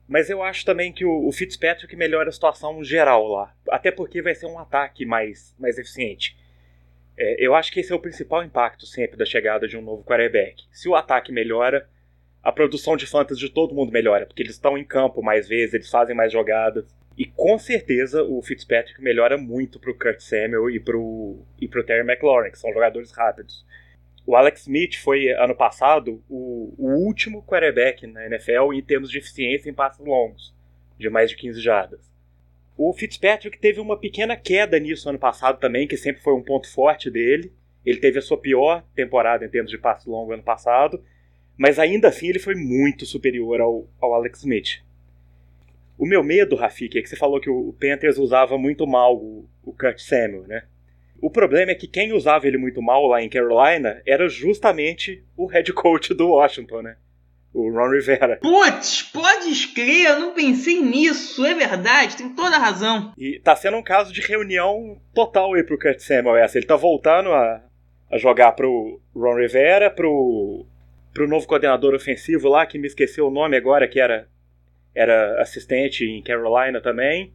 Mas 0.07 0.29
eu 0.29 0.43
acho 0.43 0.65
também 0.65 0.93
que 0.93 1.05
o, 1.05 1.27
o 1.27 1.31
Fitzpatrick 1.31 1.95
melhora 1.95 2.29
a 2.29 2.31
situação 2.31 2.83
geral 2.83 3.27
lá. 3.27 3.53
Até 3.69 3.91
porque 3.91 4.21
vai 4.21 4.35
ser 4.35 4.45
um 4.45 4.59
ataque 4.59 5.05
mais, 5.05 5.55
mais 5.57 5.77
eficiente. 5.77 6.37
É, 7.17 7.45
eu 7.45 7.55
acho 7.55 7.71
que 7.71 7.79
esse 7.79 7.91
é 7.91 7.95
o 7.95 7.99
principal 7.99 8.43
impacto 8.43 8.85
sempre 8.85 9.17
da 9.17 9.25
chegada 9.25 9.67
de 9.67 9.75
um 9.75 9.81
novo 9.81 10.03
quarterback. 10.03 10.63
Se 10.71 10.87
o 10.87 10.95
ataque 10.95 11.31
melhora, 11.31 11.89
a 12.43 12.51
produção 12.51 12.95
de 12.95 13.05
fantasy 13.05 13.39
de 13.39 13.49
todo 13.49 13.75
mundo 13.75 13.91
melhora, 13.91 14.25
porque 14.25 14.43
eles 14.43 14.53
estão 14.53 14.77
em 14.77 14.85
campo 14.85 15.21
mais 15.21 15.47
vezes, 15.47 15.73
eles 15.73 15.89
fazem 15.89 16.15
mais 16.15 16.31
jogadas. 16.31 16.85
E 17.17 17.25
com 17.25 17.57
certeza 17.57 18.23
o 18.23 18.41
Fitzpatrick 18.41 19.01
melhora 19.01 19.37
muito 19.37 19.79
pro 19.79 19.97
Kurt 19.97 20.19
Samuel 20.19 20.69
e 20.69 20.79
pro, 20.79 21.39
e 21.59 21.67
pro 21.67 21.83
Terry 21.83 22.07
McLaurin, 22.07 22.51
que 22.51 22.59
são 22.59 22.71
jogadores 22.71 23.11
rápidos. 23.11 23.65
O 24.27 24.35
Alex 24.35 24.63
Smith 24.63 24.97
foi, 24.97 25.29
ano 25.29 25.55
passado, 25.55 26.21
o, 26.27 26.75
o 26.77 27.05
último 27.05 27.41
quarterback 27.43 28.05
na 28.05 28.25
NFL 28.25 28.73
em 28.73 28.81
termos 28.81 29.09
de 29.09 29.19
eficiência 29.19 29.69
em 29.69 29.73
passos 29.73 30.05
longos, 30.05 30.53
de 30.99 31.09
mais 31.09 31.29
de 31.29 31.37
15 31.37 31.61
jardas. 31.61 32.11
O 32.77 32.91
Fitzpatrick 32.91 33.57
teve 33.57 33.79
uma 33.79 33.97
pequena 33.97 34.35
queda 34.35 34.77
nisso 34.79 35.07
ano 35.07 35.17
passado 35.17 35.61
também, 35.61 35.87
que 35.87 35.95
sempre 35.95 36.21
foi 36.21 36.33
um 36.33 36.43
ponto 36.43 36.69
forte 36.69 37.09
dele. 37.09 37.53
Ele 37.85 38.01
teve 38.01 38.19
a 38.19 38.21
sua 38.21 38.37
pior 38.37 38.83
temporada 38.93 39.45
em 39.45 39.49
termos 39.49 39.71
de 39.71 39.77
passe 39.77 40.09
longo 40.09 40.33
ano 40.33 40.43
passado, 40.43 41.01
mas 41.57 41.79
ainda 41.79 42.09
assim 42.09 42.27
ele 42.27 42.37
foi 42.37 42.53
muito 42.53 43.05
superior 43.05 43.61
ao, 43.61 43.87
ao 43.97 44.13
Alex 44.13 44.39
Smith. 44.39 44.83
O 45.97 46.05
meu 46.05 46.21
medo, 46.21 46.57
Rafik, 46.57 46.99
é 46.99 47.01
que 47.01 47.07
você 47.07 47.15
falou 47.15 47.39
que 47.39 47.49
o 47.49 47.73
Panthers 47.79 48.17
usava 48.17 48.57
muito 48.57 48.85
mal 48.85 49.15
o, 49.15 49.49
o 49.63 49.71
Kurt 49.71 49.99
Samuel, 49.99 50.43
né? 50.43 50.65
O 51.21 51.29
problema 51.29 51.71
é 51.71 51.75
que 51.75 51.87
quem 51.87 52.13
usava 52.13 52.47
ele 52.47 52.57
muito 52.57 52.81
mal 52.81 53.07
lá 53.07 53.21
em 53.21 53.29
Carolina 53.29 54.01
era 54.05 54.27
justamente 54.29 55.23
o 55.35 55.45
head 55.45 55.71
coach 55.73 56.13
do 56.13 56.29
Washington, 56.29 56.81
né? 56.81 56.97
o 57.57 57.71
Ron 57.71 57.89
Rivera. 57.89 58.37
Putz, 58.37 59.01
pode 59.01 59.67
crer, 59.69 60.11
eu 60.11 60.19
não 60.19 60.33
pensei 60.33 60.79
nisso, 60.79 61.43
é 61.43 61.55
verdade, 61.55 62.15
tem 62.15 62.29
toda 62.29 62.55
a 62.55 62.59
razão. 62.59 63.13
E 63.17 63.39
tá 63.39 63.55
sendo 63.55 63.77
um 63.77 63.83
caso 63.83 64.13
de 64.13 64.21
reunião 64.21 65.01
total 65.13 65.55
aí 65.55 65.63
pro 65.63 65.79
Kurt 65.79 65.99
Samuel 65.99 66.35
essa. 66.35 66.57
Ele 66.57 66.67
tá 66.67 66.75
voltando 66.75 67.31
a, 67.31 67.63
a 68.11 68.17
jogar 68.17 68.51
pro 68.51 69.01
Ron 69.15 69.37
Rivera, 69.37 69.89
pro, 69.89 70.65
pro 71.13 71.27
novo 71.27 71.47
coordenador 71.47 71.95
ofensivo 71.95 72.47
lá, 72.47 72.65
que 72.65 72.77
me 72.77 72.87
esqueceu 72.87 73.27
o 73.27 73.31
nome 73.31 73.57
agora, 73.57 73.87
que 73.87 73.99
era, 73.99 74.27
era 74.93 75.41
assistente 75.41 76.05
em 76.05 76.21
Carolina 76.21 76.79
também. 76.79 77.33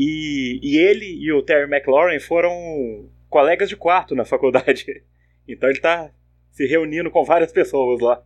E, 0.00 0.60
e 0.62 0.78
ele 0.78 1.06
e 1.06 1.32
o 1.32 1.42
Terry 1.42 1.68
McLaurin 1.68 2.20
foram 2.20 3.10
colegas 3.28 3.68
de 3.68 3.76
quarto 3.76 4.14
na 4.14 4.24
faculdade. 4.24 4.86
Então 5.50 5.70
ele 5.70 5.80
tá 5.80 6.12
se 6.50 6.66
reunindo 6.66 7.10
com 7.10 7.24
várias 7.24 7.50
pessoas 7.50 8.02
lá. 8.02 8.22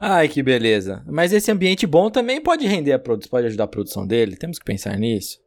Ai, 0.00 0.28
que 0.28 0.40
beleza. 0.40 1.04
Mas 1.04 1.32
esse 1.32 1.50
ambiente 1.50 1.84
bom 1.84 2.08
também 2.08 2.40
pode 2.40 2.64
render 2.64 2.92
a 2.92 2.98
produção, 3.00 3.28
pode 3.28 3.48
ajudar 3.48 3.64
a 3.64 3.66
produção 3.66 4.06
dele. 4.06 4.36
Temos 4.36 4.56
que 4.56 4.64
pensar 4.64 4.96
nisso. 4.96 5.40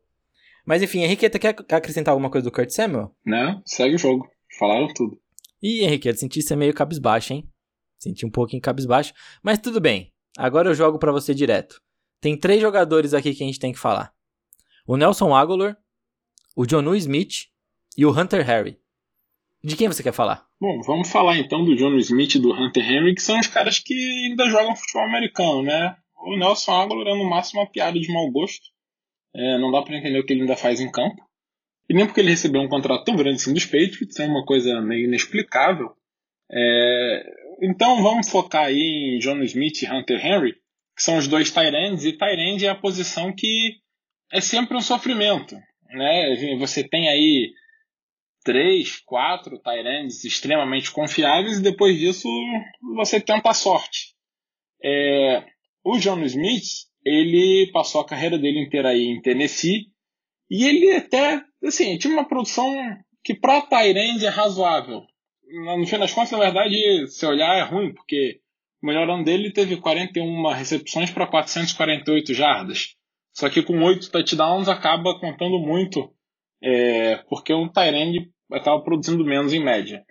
Mas 0.66 0.84
enfim, 0.84 1.04
Henriqueta, 1.04 1.40
quer 1.40 1.56
acrescentar 1.72 2.12
alguma 2.12 2.30
coisa 2.30 2.44
do 2.44 2.52
Kurt 2.52 2.72
Samuel? 2.72 3.16
Não, 3.26 3.62
segue 3.66 3.96
o 3.96 3.98
jogo. 3.98 4.28
Falaram 4.60 4.90
tudo. 4.94 5.18
Ih, 5.64 5.86
Henriqueta, 5.86 6.18
senti 6.18 6.42
ser 6.42 6.58
meio 6.58 6.74
cabisbaixo, 6.74 7.32
hein? 7.32 7.50
Senti 7.98 8.26
um 8.26 8.30
pouquinho 8.30 8.62
cabisbaixo. 8.62 9.14
Mas 9.42 9.60
tudo 9.60 9.80
bem. 9.80 10.12
Agora 10.38 10.70
eu 10.70 10.76
jogo 10.76 11.00
para 11.00 11.14
você 11.14 11.34
direto. 11.34 11.82
Tem 12.20 12.38
três 12.38 12.60
jogadores 12.60 13.14
aqui 13.14 13.34
que 13.34 13.44
a 13.44 13.48
gente 13.48 13.60
tem 13.60 13.72
que 13.72 13.80
falar. 13.80 14.12
O 14.88 14.98
Nelson 14.98 15.36
Aguilar, 15.36 15.78
o 16.56 16.68
Jonu 16.68 16.96
Smith 16.96 17.48
e 17.98 18.06
o 18.06 18.12
Hunter 18.12 18.46
Harry. 18.46 18.78
De 19.64 19.76
quem 19.76 19.88
você 19.88 20.02
quer 20.02 20.14
falar? 20.14 20.46
Bom, 20.60 20.82
vamos 20.82 21.10
falar 21.10 21.38
então 21.38 21.64
do 21.64 21.76
John 21.76 21.96
Smith 21.98 22.36
e 22.36 22.40
do 22.40 22.52
Hunter 22.52 22.84
Henry, 22.84 23.14
que 23.14 23.22
são 23.22 23.40
os 23.40 23.48
caras 23.48 23.78
que 23.80 23.94
ainda 24.26 24.50
jogam 24.50 24.76
futebol 24.76 25.04
americano, 25.04 25.64
né? 25.64 25.96
o 26.24 26.38
Nelson 26.38 26.72
Aguilar 26.72 27.08
é 27.08 27.18
no 27.18 27.30
máximo 27.30 27.62
uma 27.62 27.70
piada 27.70 28.00
de 28.00 28.12
mau 28.12 28.30
gosto. 28.32 28.70
É, 29.34 29.58
não 29.58 29.72
dá 29.72 29.82
para 29.82 29.98
entender 29.98 30.20
o 30.20 30.26
que 30.26 30.34
ele 30.34 30.42
ainda 30.42 30.56
faz 30.56 30.80
em 30.80 30.92
campo. 30.92 31.22
E 31.90 31.94
nem 31.94 32.06
porque 32.06 32.22
ele 32.22 32.30
recebeu 32.30 32.62
um 32.62 32.70
contrato 32.70 33.04
tão 33.04 33.16
grande 33.16 33.38
assim 33.38 33.54
dos 33.54 33.66
Patriots, 33.66 34.20
é 34.20 34.26
uma 34.26 34.46
coisa 34.46 34.80
meio 34.82 35.08
inexplicável. 35.08 35.92
É, 36.52 37.24
então 37.62 38.02
vamos 38.02 38.30
focar 38.30 38.66
aí 38.66 39.16
em 39.16 39.20
John 39.20 39.42
Smith 39.44 39.82
e 39.82 39.88
Hunter 39.88 40.26
Henry, 40.26 40.54
que 40.96 41.04
são 41.04 41.18
os 41.18 41.28
dois 41.28 41.52
Tyrands, 41.52 42.06
e 42.06 42.14
Tyrand 42.14 42.62
é 42.62 42.68
a 42.68 42.76
posição 42.76 43.34
que 43.34 43.78
é 44.32 44.42
sempre 44.42 44.78
um 44.78 44.82
sofrimento. 44.82 45.56
Né? 45.90 46.56
Você 46.60 46.88
tem 46.88 47.10
aí 47.10 47.52
três, 48.44 49.00
quatro 49.00 49.60
Tyrands 49.60 50.24
extremamente 50.24 50.92
confiáveis 50.92 51.60
e 51.60 51.64
depois 51.64 51.98
disso 52.00 52.28
você 52.96 53.20
tenta 53.20 53.50
a 53.50 53.54
sorte. 53.54 54.16
É, 54.84 55.44
o 55.84 55.98
John 55.98 56.24
Smith, 56.24 56.88
ele 57.06 57.70
passou 57.72 58.02
a 58.02 58.06
carreira 58.06 58.38
dele 58.38 58.60
inteira 58.60 58.90
aí 58.90 59.04
em 59.04 59.22
Tennessee 59.22 59.88
e 60.50 60.66
ele 60.66 60.92
até, 60.96 61.42
assim, 61.64 61.98
tinha 61.98 62.14
uma 62.14 62.28
produção 62.28 62.68
que 63.24 63.36
para 63.36 63.62
Tyrande 63.62 64.26
é 64.26 64.30
razoável. 64.30 65.04
No 65.78 65.86
fim 65.86 66.00
das 66.00 66.14
contas, 66.14 66.32
na 66.32 66.40
verdade, 66.40 67.08
se 67.08 67.26
olhar 67.26 67.58
é 67.58 67.62
ruim, 67.62 67.94
porque 67.94 68.40
o 68.82 68.88
melhor 68.88 69.10
ano 69.10 69.24
dele 69.24 69.52
teve 69.52 69.78
41 69.78 70.48
recepções 70.54 71.12
para 71.12 71.28
448 71.28 72.34
jardas. 72.34 72.96
Só 73.34 73.50
que 73.50 73.64
com 73.64 73.82
8 73.82 74.12
touchdowns 74.12 74.68
acaba 74.68 75.20
contando 75.20 75.60
muito, 75.60 76.14
é, 76.62 77.18
porque 77.30 77.54
um 77.54 77.70
Tyrande 77.70 78.32
acaba 78.52 78.84
produzindo 78.84 79.24
menos 79.26 79.54
em 79.54 79.64
média. 79.64 80.04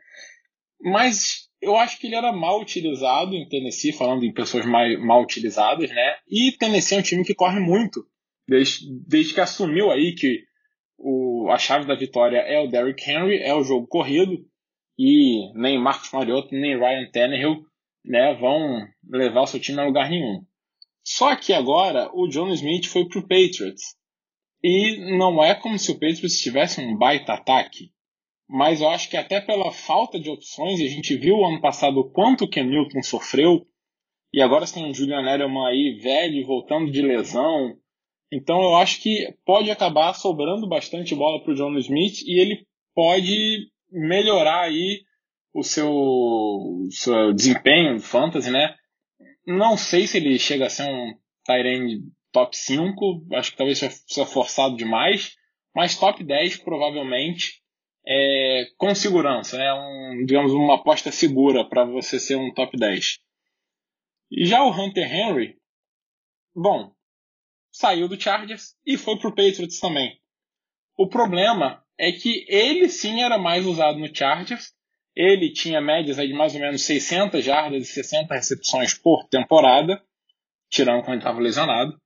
Mas 0.81 1.49
eu 1.61 1.77
acho 1.77 1.99
que 1.99 2.07
ele 2.07 2.17
era 2.17 2.33
mal 2.33 2.61
utilizado 2.61 3.35
em 3.35 3.47
Tennessee, 3.49 3.93
falando 3.93 4.25
em 4.25 4.33
pessoas 4.33 4.65
mal, 4.65 4.85
mal 4.99 5.23
utilizadas, 5.23 5.91
né? 5.91 6.17
E 6.29 6.53
Tennessee 6.53 6.97
é 6.97 7.01
um 7.01 7.03
time 7.03 7.25
que 7.25 7.35
corre 7.35 7.61
muito, 7.61 8.07
desde, 8.49 8.87
desde 9.07 9.35
que 9.35 9.41
assumiu 9.41 9.91
aí 9.91 10.15
que 10.15 10.45
o, 10.99 11.51
a 11.51 11.59
chave 11.59 11.87
da 11.87 11.95
vitória 11.95 12.39
é 12.39 12.59
o 12.61 12.69
Derrick 12.69 13.09
Henry, 13.09 13.43
é 13.43 13.55
o 13.55 13.63
jogo 13.63 13.87
corrido, 13.87 14.45
e 14.99 15.53
nem 15.55 15.79
Marcos 15.79 16.11
Mariota, 16.13 16.49
nem 16.53 16.79
Ryan 16.79 17.11
Tannehill 17.11 17.65
né, 18.05 18.35
vão 18.35 18.87
levar 19.09 19.43
o 19.43 19.47
seu 19.47 19.61
time 19.61 19.81
a 19.81 19.85
lugar 19.85 20.11
nenhum. 20.11 20.45
Só 21.17 21.35
que 21.37 21.53
agora 21.53 22.11
o 22.15 22.29
John 22.29 22.51
Smith 22.51 22.87
foi 22.87 23.07
pro 23.07 23.23
Patriots. 23.23 23.97
E 24.63 25.17
não 25.19 25.43
é 25.43 25.55
como 25.55 25.79
se 25.79 25.91
o 25.91 25.95
Patriots 25.95 26.41
tivesse 26.41 26.81
um 26.81 26.97
baita 26.97 27.33
ataque 27.33 27.91
mas 28.53 28.81
eu 28.81 28.89
acho 28.89 29.09
que 29.09 29.17
até 29.17 29.41
pela 29.41 29.71
falta 29.71 30.19
de 30.19 30.29
opções, 30.29 30.81
e 30.81 30.85
a 30.85 30.89
gente 30.89 31.17
viu 31.17 31.45
ano 31.45 31.61
passado 31.61 32.01
o 32.01 32.11
quanto 32.11 32.45
o 32.45 32.49
Ken 32.49 32.65
Newton 32.65 33.01
sofreu, 33.01 33.65
e 34.35 34.43
agora 34.43 34.67
tem 34.67 34.91
o 34.91 34.93
Julian 34.93 35.23
Edelman 35.23 35.69
aí 35.69 35.99
velho, 36.03 36.47
voltando 36.47 36.91
de 36.91 37.01
lesão. 37.01 37.77
Então 38.33 38.61
eu 38.61 38.77
acho 38.77 39.01
que 39.01 39.33
pode 39.45 39.71
acabar 39.71 40.15
sobrando 40.15 40.69
bastante 40.69 41.15
bola 41.15 41.43
para 41.43 41.53
o 41.53 41.55
John 41.55 41.77
Smith 41.79 42.23
e 42.23 42.41
ele 42.41 42.67
pode 42.95 43.69
melhorar 43.91 44.63
aí 44.63 45.03
o 45.55 45.63
seu, 45.63 46.89
seu 46.91 47.33
desempenho 47.33 47.95
no 47.95 48.01
fantasy, 48.01 48.51
né? 48.51 48.75
Não 49.47 49.77
sei 49.77 50.07
se 50.07 50.17
ele 50.17 50.39
chega 50.39 50.67
a 50.67 50.71
ser 50.71 50.85
um 50.85 51.15
Tyrene 51.45 52.03
top 52.33 52.57
5, 52.57 53.27
acho 53.35 53.51
que 53.53 53.57
talvez 53.57 53.79
seja 53.79 54.27
forçado 54.27 54.77
demais, 54.77 55.37
mas 55.75 55.99
top 55.99 56.23
10 56.23 56.59
provavelmente 56.59 57.61
é, 58.07 58.67
com 58.77 58.95
segurança, 58.95 59.59
né? 59.59 59.73
Um, 59.73 60.25
digamos 60.25 60.53
uma 60.53 60.77
aposta 60.77 61.11
segura 61.11 61.69
para 61.69 61.85
você 61.85 62.19
ser 62.19 62.37
um 62.37 62.53
top 62.53 62.77
10. 62.77 63.19
E 64.31 64.47
já 64.47 64.63
o 64.63 64.71
Hunter 64.71 65.13
Henry, 65.13 65.59
bom, 66.55 66.93
saiu 67.71 68.09
do 68.09 68.21
Chargers 68.21 68.77
e 68.87 68.97
foi 68.97 69.19
pro 69.19 69.35
Patriots 69.35 69.81
também. 69.81 70.21
O 70.97 71.09
problema 71.09 71.85
é 71.99 72.13
que 72.13 72.45
ele 72.49 72.89
sim 72.89 73.23
era 73.23 73.39
mais 73.39 73.67
usado 73.67 73.99
no 73.99 74.15
Chargers. 74.15 74.73
Ele 75.15 75.53
tinha 75.53 75.81
médias 75.81 76.17
de 76.17 76.33
mais 76.33 76.55
ou 76.55 76.61
menos 76.61 76.83
600 76.83 77.45
jardas 77.45 77.83
e 77.83 77.93
60 77.93 78.33
recepções 78.35 78.95
por 78.95 79.29
temporada, 79.29 80.03
tirando 80.69 81.01
quando 81.01 81.15
ele 81.15 81.19
estava 81.19 81.41
lesionado. 81.41 82.01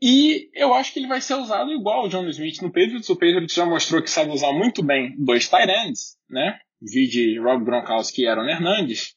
E 0.00 0.48
eu 0.54 0.74
acho 0.74 0.92
que 0.92 1.00
ele 1.00 1.08
vai 1.08 1.20
ser 1.20 1.34
usado 1.34 1.72
igual 1.72 2.04
o 2.04 2.08
John 2.08 2.28
Smith 2.28 2.62
no 2.62 2.72
Patriots. 2.72 3.08
O 3.08 3.16
Patriots 3.16 3.54
já 3.54 3.66
mostrou 3.66 4.02
que 4.02 4.10
sabe 4.10 4.30
usar 4.30 4.52
muito 4.52 4.82
bem 4.82 5.14
dois 5.18 5.48
tight 5.48 5.70
ends, 5.70 6.16
né? 6.30 6.60
de 6.80 7.38
Rob 7.40 7.64
Gronkowski 7.64 8.22
e 8.22 8.28
Aaron 8.28 8.48
Hernandes. 8.48 9.16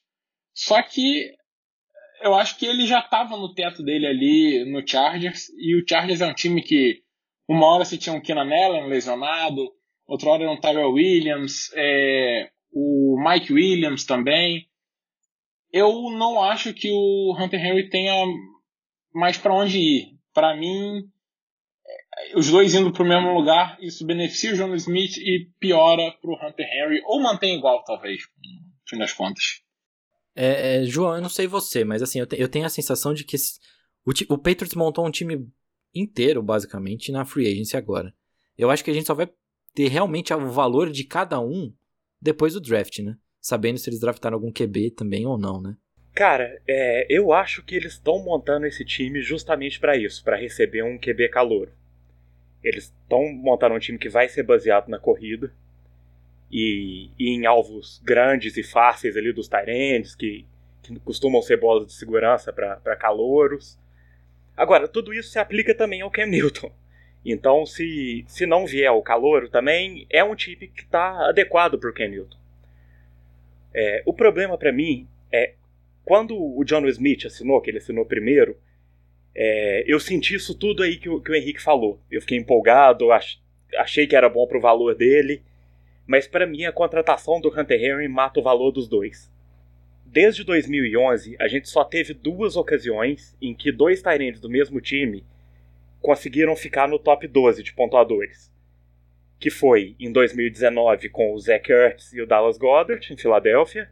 Só 0.53 0.81
que 0.81 1.31
eu 2.21 2.33
acho 2.33 2.57
que 2.57 2.65
ele 2.65 2.85
já 2.85 2.99
estava 2.99 3.37
no 3.37 3.53
teto 3.53 3.83
dele 3.83 4.07
ali 4.07 4.71
no 4.71 4.87
Chargers. 4.87 5.49
E 5.57 5.75
o 5.75 5.85
Chargers 5.87 6.21
é 6.21 6.27
um 6.27 6.33
time 6.33 6.61
que 6.61 7.01
uma 7.47 7.65
hora 7.67 7.85
você 7.85 7.97
tinha 7.97 8.15
um 8.15 8.21
Keenan 8.21 8.49
Allen 8.49 8.87
lesionado, 8.87 9.71
outra 10.07 10.29
hora 10.29 10.43
era 10.43 10.51
um 10.51 10.59
Tyrell 10.59 10.91
Williams, 10.91 11.71
é, 11.75 12.49
o 12.71 13.17
Mike 13.23 13.53
Williams 13.53 14.05
também. 14.05 14.67
Eu 15.71 16.11
não 16.11 16.43
acho 16.43 16.73
que 16.73 16.91
o 16.91 17.35
Hunter 17.37 17.63
Henry 17.63 17.89
tenha 17.89 18.13
mais 19.13 19.37
para 19.37 19.53
onde 19.53 19.77
ir 19.77 20.17
para 20.33 20.55
mim, 20.55 21.03
é, 21.85 22.37
os 22.37 22.49
dois 22.49 22.73
indo 22.73 22.91
para 22.91 23.03
o 23.03 23.07
mesmo 23.07 23.33
lugar, 23.33 23.77
isso 23.81 24.05
beneficia 24.05 24.53
o 24.53 24.55
John 24.55 24.73
Smith 24.75 25.17
e 25.17 25.49
piora 25.59 26.11
para 26.21 26.31
o 26.31 26.35
Hunter 26.35 26.65
Henry, 26.65 27.01
ou 27.05 27.21
mantém 27.21 27.57
igual, 27.57 27.83
talvez, 27.83 28.21
no 28.21 28.89
fim 28.89 28.97
das 28.97 29.13
contas. 29.13 29.61
É, 30.35 30.77
é, 30.77 30.85
João, 30.85 31.15
eu 31.15 31.21
não 31.21 31.29
sei 31.29 31.47
você, 31.47 31.83
mas 31.83 32.01
assim, 32.01 32.19
eu, 32.19 32.25
te, 32.25 32.39
eu 32.39 32.47
tenho 32.47 32.65
a 32.65 32.69
sensação 32.69 33.13
de 33.13 33.25
que 33.25 33.35
esse, 33.35 33.59
o, 34.05 34.11
o 34.33 34.37
Patriots 34.37 34.75
montou 34.75 35.05
um 35.05 35.11
time 35.11 35.45
inteiro, 35.93 36.41
basicamente, 36.41 37.11
na 37.11 37.25
free 37.25 37.51
agency 37.51 37.75
agora. 37.75 38.13
Eu 38.57 38.69
acho 38.69 38.83
que 38.83 38.91
a 38.91 38.93
gente 38.93 39.07
só 39.07 39.13
vai 39.13 39.29
ter 39.73 39.87
realmente 39.87 40.33
o 40.33 40.49
valor 40.49 40.89
de 40.89 41.03
cada 41.03 41.39
um 41.39 41.73
depois 42.21 42.53
do 42.53 42.61
draft, 42.61 42.99
né? 42.99 43.15
Sabendo 43.41 43.79
se 43.79 43.89
eles 43.89 43.99
draftaram 43.99 44.35
algum 44.35 44.51
QB 44.51 44.91
também 44.91 45.25
ou 45.25 45.37
não, 45.37 45.59
né? 45.59 45.75
Cara, 46.13 46.61
é, 46.67 47.07
eu 47.09 47.31
acho 47.31 47.63
que 47.63 47.75
eles 47.75 47.93
estão 47.93 48.19
montando 48.19 48.65
esse 48.65 48.83
time 48.83 49.21
justamente 49.21 49.79
para 49.79 49.95
isso, 49.95 50.23
para 50.23 50.35
receber 50.35 50.83
um 50.83 50.97
QB 50.97 51.29
calouro. 51.29 51.71
Eles 52.63 52.93
estão 53.03 53.31
montando 53.33 53.75
um 53.75 53.79
time 53.79 53.97
que 53.97 54.09
vai 54.09 54.27
ser 54.27 54.43
baseado 54.43 54.89
na 54.89 54.99
corrida 54.99 55.51
e, 56.51 57.09
e 57.17 57.29
em 57.29 57.45
alvos 57.45 57.99
grandes 58.03 58.57
e 58.57 58.63
fáceis 58.63 59.15
ali 59.15 59.31
dos 59.31 59.47
Tyrands, 59.47 60.13
que, 60.13 60.45
que 60.83 60.99
costumam 60.99 61.41
ser 61.41 61.57
bolas 61.57 61.87
de 61.87 61.93
segurança 61.93 62.51
para 62.51 62.95
calouros. 62.97 63.79
Agora, 64.55 64.87
tudo 64.87 65.13
isso 65.13 65.29
se 65.29 65.39
aplica 65.39 65.73
também 65.73 66.01
ao 66.01 66.11
Cam 66.11 66.27
Newton. 66.27 66.71
Então, 67.23 67.65
se, 67.65 68.25
se 68.27 68.45
não 68.45 68.65
vier 68.65 68.91
o 68.91 69.01
calouro 69.01 69.47
também, 69.47 70.07
é 70.09 70.23
um 70.23 70.35
time 70.35 70.67
que 70.67 70.81
está 70.81 71.29
adequado 71.29 71.77
para 71.77 71.89
o 71.89 71.93
Cam 71.93 72.07
Newton. 72.07 72.37
É, 73.73 74.01
o 74.05 74.13
problema 74.13 74.57
para 74.57 74.71
mim 74.71 75.07
é 75.31 75.53
quando 76.03 76.35
o 76.35 76.63
John 76.63 76.85
Smith 76.87 77.25
assinou, 77.25 77.61
que 77.61 77.69
ele 77.69 77.77
assinou 77.77 78.05
primeiro, 78.05 78.57
é, 79.33 79.83
eu 79.87 79.99
senti 79.99 80.35
isso 80.35 80.57
tudo 80.57 80.83
aí 80.83 80.97
que 80.97 81.07
o, 81.07 81.21
que 81.21 81.31
o 81.31 81.35
Henrique 81.35 81.61
falou. 81.61 81.99
Eu 82.09 82.21
fiquei 82.21 82.37
empolgado, 82.37 83.11
ach, 83.11 83.37
achei 83.77 84.07
que 84.07 84.15
era 84.15 84.27
bom 84.27 84.45
pro 84.47 84.59
valor 84.59 84.95
dele, 84.95 85.43
mas 86.05 86.27
para 86.27 86.45
mim 86.45 86.65
a 86.65 86.71
contratação 86.71 87.39
do 87.39 87.49
Hunter 87.49 87.81
Henry 87.81 88.07
mata 88.07 88.39
o 88.39 88.43
valor 88.43 88.71
dos 88.71 88.87
dois. 88.87 89.31
Desde 90.05 90.43
2011, 90.43 91.37
a 91.39 91.47
gente 91.47 91.69
só 91.69 91.85
teve 91.85 92.13
duas 92.13 92.57
ocasiões 92.57 93.37
em 93.41 93.53
que 93.53 93.71
dois 93.71 94.01
Tyrants 94.01 94.41
do 94.41 94.49
mesmo 94.49 94.81
time 94.81 95.23
conseguiram 96.01 96.55
ficar 96.55 96.87
no 96.87 96.99
top 96.99 97.27
12 97.27 97.63
de 97.63 97.73
pontuadores. 97.73 98.51
Que 99.39 99.49
foi 99.49 99.95
em 99.99 100.11
2019 100.11 101.09
com 101.09 101.33
o 101.33 101.39
Zach 101.39 101.71
Ertz 101.71 102.13
e 102.13 102.21
o 102.21 102.27
Dallas 102.27 102.57
Goddard, 102.57 103.11
em 103.11 103.17
Filadélfia, 103.17 103.89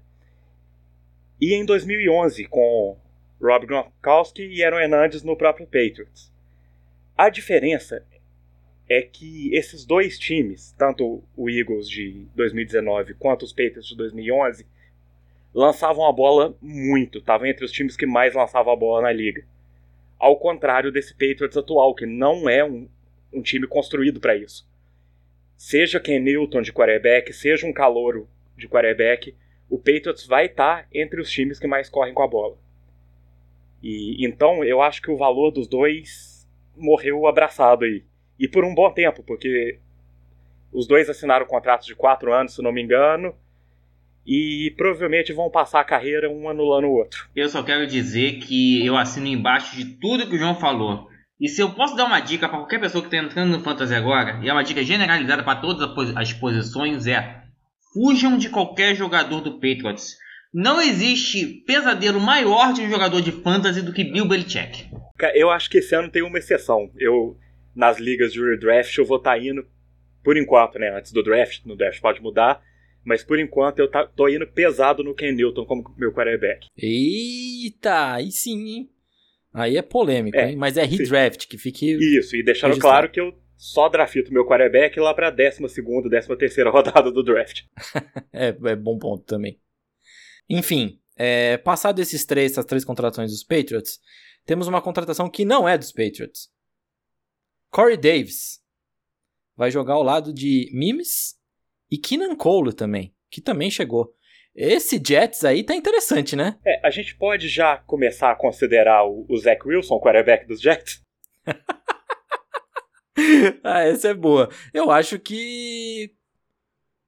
e 1.39 1.54
em 1.54 1.65
2011 1.65 2.45
com 2.45 2.98
Rob 3.41 3.65
Gronkowski 3.65 4.43
e 4.43 4.63
Aaron 4.63 4.80
Hernandez 4.80 5.24
no 5.24 5.38
próprio 5.38 5.65
Patriots. 5.65 6.32
A 7.17 7.30
diferença 7.30 8.06
é 8.89 9.02
que 9.02 9.54
esses 9.56 9.86
dois 9.86 10.17
times, 10.17 10.74
tanto 10.78 11.24
o 11.38 11.50
Eagles 11.50 11.88
de 11.88 12.26
2019 12.36 13.13
quanto 13.13 13.43
os 13.43 13.54
Patriots 13.54 13.88
de 13.88 13.95
2011, 13.95 14.65
lançavam 15.54 16.08
a 16.08 16.12
bola 16.12 16.56
muito, 16.62 17.19
estavam 17.19 17.48
entre 17.48 17.63
os 17.63 17.72
times 17.72 17.95
que 17.95 18.06
mais 18.06 18.34
lançavam 18.34 18.74
a 18.74 18.76
bola 18.76 19.02
na 19.04 19.12
liga. 19.12 19.45
Ao 20.19 20.38
contrário 20.38 20.91
desse 20.91 21.13
Patriots 21.13 21.55
atual, 21.55 21.95
que 21.95 22.05
não 22.05 22.49
é 22.49 22.63
um, 22.63 22.89
um 23.32 23.41
time 23.41 23.65
construído 23.65 24.19
para 24.19 24.36
isso. 24.36 24.67
Seja 25.55 25.99
Ken 25.99 26.19
Newton 26.19 26.62
de 26.62 26.73
quarterback, 26.73 27.32
seja 27.34 27.65
um 27.65 27.73
calouro 27.73 28.29
de 28.55 28.67
quarterback, 28.67 29.36
o 29.69 29.77
Patriots 29.77 30.25
vai 30.25 30.47
estar 30.47 30.84
tá 30.84 30.88
entre 30.93 31.21
os 31.21 31.29
times 31.29 31.60
que 31.60 31.67
mais 31.67 31.89
correm 31.89 32.13
com 32.13 32.23
a 32.23 32.27
bola. 32.27 32.58
E 33.82 34.25
então 34.25 34.63
eu 34.63 34.82
acho 34.82 35.01
que 35.01 35.12
o 35.12 35.17
valor 35.17 35.51
dos 35.51 35.67
dois 35.67 36.47
morreu 36.75 37.27
abraçado 37.27 37.86
aí. 37.86 38.03
E 38.38 38.47
por 38.47 38.65
um 38.65 38.73
bom 38.73 38.91
tempo, 38.91 39.23
porque 39.23 39.79
os 40.71 40.88
dois 40.88 41.10
assinaram 41.10 41.45
contratos 41.45 41.88
de 41.88 41.95
quatro 41.95 42.34
anos, 42.34 42.55
se 42.55 42.62
não 42.62 42.71
me 42.71 42.82
engano. 42.82 43.36
E 44.25 44.73
provavelmente 44.77 45.34
vão 45.34 45.49
passar 45.49 45.79
a 45.79 45.86
carreira 45.86 46.29
um 46.29 46.47
anulando 46.49 46.88
o 46.88 46.93
outro. 46.93 47.27
Eu 47.36 47.49
só 47.49 47.63
quero 47.63 47.88
dizer 47.88 48.39
que 48.39 48.86
eu 48.86 48.95
assino 48.95 49.27
embaixo 49.27 49.75
de 49.75 49.86
tudo 49.97 50.27
que 50.27 50.36
o 50.36 50.39
João 50.39 50.55
falou. 50.55 51.08
E 51.39 51.47
se 51.47 51.62
eu 51.62 51.71
posso 51.71 51.95
dar 51.95 52.05
uma 52.05 52.19
dica 52.19 52.49
para 52.49 52.58
qualquer 52.58 52.79
pessoa 52.79 53.01
que 53.01 53.08
está 53.08 53.25
entrando 53.25 53.51
no 53.51 53.63
Fantasy 53.63 53.95
agora, 53.95 54.39
e 54.43 54.49
é 54.49 54.53
uma 54.53 54.63
dica 54.63 54.84
generalizada 54.84 55.41
para 55.41 55.62
todas 55.62 56.15
as 56.15 56.34
posições, 56.34 57.08
é 57.08 57.43
fujam 57.93 58.38
de 58.38 58.49
qualquer 58.49 58.95
jogador 58.95 59.41
do 59.41 59.53
Patriots. 59.53 60.17
Não 60.53 60.82
existe 60.82 61.45
pesadelo 61.65 62.19
maior 62.19 62.73
de 62.73 62.82
um 62.82 62.89
jogador 62.89 63.21
de 63.21 63.32
fantasy 63.32 63.84
do 63.84 63.93
que 63.93 64.03
Bill 64.03 64.27
Belichick. 64.27 64.89
Eu 65.36 65.51
acho 65.51 65.69
que 65.69 65.77
esse 65.77 65.95
ano 65.95 66.10
tem 66.10 66.23
uma 66.23 66.39
exceção. 66.39 66.89
Eu, 66.97 67.38
nas 67.75 67.99
ligas 67.99 68.34
de 68.34 68.41
redraft, 68.41 68.97
eu 68.97 69.05
vou 69.05 69.17
estar 69.17 69.32
tá 69.32 69.39
indo, 69.39 69.65
por 70.23 70.38
enquanto, 70.38 70.79
né? 70.79 70.89
Antes 70.97 71.12
do 71.12 71.21
draft, 71.21 71.63
no 71.65 71.75
draft 71.75 72.01
pode 72.01 72.21
mudar. 72.21 72.62
Mas 73.04 73.24
por 73.24 73.40
enquanto 73.40 73.80
eu 73.80 73.90
tá, 73.90 74.06
tô 74.06 74.28
indo 74.28 74.46
pesado 74.48 75.04
no 75.04 75.16
Ken 75.16 75.32
Newton 75.32 75.66
como 75.66 75.96
meu 75.98 76.14
quarterback. 76.14 76.68
Eita, 76.78 78.14
aí 78.14 78.32
sim, 78.32 78.70
hein? 78.70 78.90
Aí 79.54 79.78
é 79.78 79.82
polêmico, 79.82 80.38
é, 80.38 80.52
hein? 80.52 80.56
Mas 80.56 80.78
é 80.78 80.84
redraft, 80.84 81.48
que 81.48 81.58
fique. 81.58 81.94
Isso, 82.18 82.36
e 82.36 82.44
deixando 82.44 82.70
registrado. 82.70 82.94
claro 82.94 83.12
que 83.12 83.20
eu 83.20 83.34
só 83.58 83.90
drafto 83.90 84.32
meu 84.32 84.46
quarterback 84.46 85.00
lá 85.00 85.14
pra 85.14 85.30
12, 85.30 85.60
13 86.10 86.38
terceira 86.38 86.70
rodada 86.72 87.12
do 87.12 87.24
draft. 87.24 87.64
é, 88.32 88.48
é 88.48 88.76
bom 88.76 88.98
ponto 88.98 89.24
também. 89.26 89.60
Enfim, 90.50 91.00
é, 91.16 91.58
passado 91.58 92.00
esses 92.00 92.26
três, 92.26 92.52
essas 92.52 92.66
três 92.66 92.86
contratações 92.86 93.32
dos 93.32 93.44
Patriots, 93.44 94.00
temos 94.46 94.68
uma 94.68 94.82
contratação 94.82 95.30
que 95.30 95.46
não 95.46 95.68
é 95.68 95.78
dos 95.78 95.92
Patriots. 95.92 96.50
Corey 97.70 97.98
Davis 97.98 98.60
vai 99.56 99.70
jogar 99.70 99.94
ao 99.94 100.04
lado 100.04 100.34
de 100.34 100.70
Mimes 100.74 101.38
e 101.89 101.97
Keenan 101.97 102.36
Cole 102.36 102.73
também, 102.73 103.13
que 103.30 103.41
também 103.41 103.71
chegou. 103.71 104.13
Esse 104.56 105.02
Jets 105.04 105.45
aí 105.45 105.63
tá 105.63 105.75
interessante, 105.75 106.36
né? 106.36 106.58
É, 106.65 106.86
a 106.86 106.89
gente 106.89 107.15
pode 107.15 107.47
já 107.47 107.78
começar 107.78 108.32
a 108.32 108.36
considerar 108.36 109.06
o, 109.06 109.25
o 109.30 109.38
Zach 109.38 109.65
Wilson, 109.65 109.95
o 109.95 110.02
quarterback 110.02 110.45
dos 110.45 110.60
Jets? 110.60 111.02
ah, 113.63 113.82
essa 113.82 114.10
é 114.10 114.13
boa. 114.13 114.49
Eu 114.73 114.91
acho 114.91 115.19
que. 115.19 116.13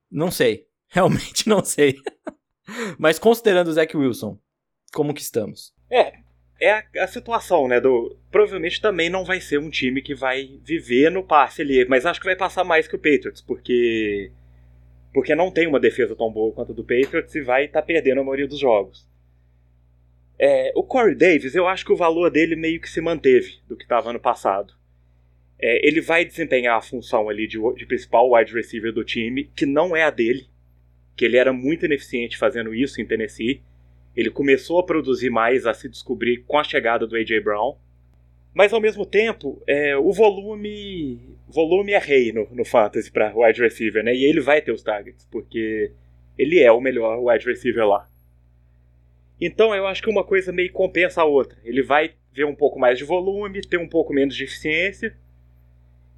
Não 0.10 0.32
sei. 0.32 0.68
Realmente 0.88 1.48
não 1.48 1.64
sei. 1.64 1.96
Mas 2.98 3.18
considerando 3.18 3.68
o 3.68 3.74
Zach 3.74 3.96
Wilson, 3.96 4.38
como 4.94 5.14
que 5.14 5.22
estamos? 5.22 5.74
É, 5.90 6.14
é 6.60 6.72
a, 6.72 6.86
a, 7.00 7.08
situação, 7.08 7.68
né? 7.68 7.82
Do, 7.82 8.18
provavelmente 8.30 8.82
também 8.82 9.10
não 9.10 9.26
vai 9.26 9.42
ser 9.42 9.58
um 9.58 9.70
time 9.70 10.02
que 10.02 10.14
vai 10.14 10.60
viver 10.62 11.10
no 11.10 11.24
passe 11.24 11.62
ali, 11.62 11.86
mas 11.86 12.06
acho 12.06 12.20
que 12.20 12.26
vai 12.26 12.36
passar 12.36 12.64
mais 12.64 12.88
que 12.88 12.96
o 12.96 13.00
Patriots, 13.00 13.42
porque 13.42 14.32
porque 15.14 15.36
não 15.36 15.52
tem 15.52 15.68
uma 15.68 15.80
defesa 15.80 16.16
tão 16.16 16.32
boa 16.32 16.54
quanto 16.54 16.72
a 16.72 16.76
do 16.76 16.84
Patriots 16.84 17.36
e 17.36 17.42
vai 17.42 17.66
estar 17.66 17.82
tá 17.82 17.86
perdendo 17.86 18.22
a 18.22 18.24
maioria 18.24 18.48
dos 18.48 18.60
jogos. 18.60 19.10
É, 20.40 20.72
o 20.76 20.84
Corey 20.84 21.14
Davis, 21.14 21.54
eu 21.54 21.68
acho 21.68 21.86
que 21.86 21.92
o 21.92 21.96
valor 21.96 22.32
dele 22.32 22.56
meio 22.56 22.82
que 22.82 22.90
se 22.90 23.00
manteve 23.00 23.60
do 23.68 23.76
que 23.76 23.84
estava 23.84 24.10
ano 24.10 24.20
passado. 24.20 24.74
É, 25.60 25.86
ele 25.88 26.02
vai 26.02 26.26
desempenhar 26.26 26.76
a 26.76 26.82
função 26.82 27.30
ali 27.30 27.46
de, 27.46 27.60
de, 27.76 27.86
principal 27.86 28.32
wide 28.32 28.52
receiver 28.52 28.92
do 28.92 29.04
time, 29.04 29.52
que 29.56 29.68
não 29.68 29.96
é 29.96 30.02
a 30.02 30.10
dele, 30.10 30.48
que 31.16 31.26
ele 31.26 31.38
era 31.38 31.54
muito 31.54 31.86
ineficiente 31.86 32.38
fazendo 32.38 32.74
isso 32.74 33.00
em 33.00 33.06
Tennessee. 33.06 33.62
Ele 34.16 34.32
começou 34.32 34.80
a 34.80 34.84
produzir 34.84 35.30
mais, 35.30 35.68
a 35.68 35.74
se 35.76 35.88
descobrir 35.88 36.44
com 36.48 36.58
a 36.58 36.64
chegada 36.64 37.06
do 37.06 37.16
A.J. 37.16 37.40
Brown. 37.42 37.78
Mas 38.54 38.74
ao 38.74 38.82
mesmo 38.82 39.06
tempo, 39.06 39.62
é, 39.66 39.96
o 39.96 40.12
volume 40.12 41.20
volume 41.48 41.92
é 41.92 42.00
rei 42.00 42.32
no, 42.32 42.48
no 42.52 42.64
fantasy 42.64 43.12
para 43.12 43.34
wide 43.36 43.62
receiver, 43.62 44.04
né? 44.04 44.16
E 44.16 44.24
ele 44.24 44.40
vai 44.40 44.62
ter 44.62 44.72
os 44.72 44.84
targets, 44.84 45.28
porque 45.30 45.92
ele 46.38 46.60
é 46.60 46.72
o 46.72 46.82
melhor 46.82 47.20
wide 47.20 47.46
receiver 47.46 47.86
lá. 47.86 48.08
Então 49.40 49.74
eu 49.76 49.88
acho 49.88 50.02
que 50.02 50.10
uma 50.10 50.24
coisa 50.24 50.52
meio 50.52 50.72
compensa 50.72 51.22
a 51.22 51.26
outra. 51.26 51.58
Ele 51.64 51.82
vai 51.82 52.14
ver 52.32 52.46
um 52.46 52.56
pouco 52.56 52.80
mais 52.80 52.98
de 52.98 53.04
volume, 53.04 53.62
ter 53.62 53.78
um 53.78 53.88
pouco 53.88 54.14
menos 54.14 54.36
de 54.36 54.44
eficiência 54.44 55.16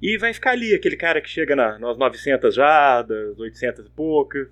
e 0.00 0.18
vai 0.18 0.34
ficar 0.34 0.50
ali 0.50 0.74
aquele 0.74 0.96
cara 0.96 1.20
que 1.20 1.28
chega 1.28 1.56
na, 1.56 1.78
nas 1.78 1.96
900 1.96 2.54
jardas, 2.54 3.38
800 3.38 3.86
e 3.86 3.90
poucas. 3.90 4.48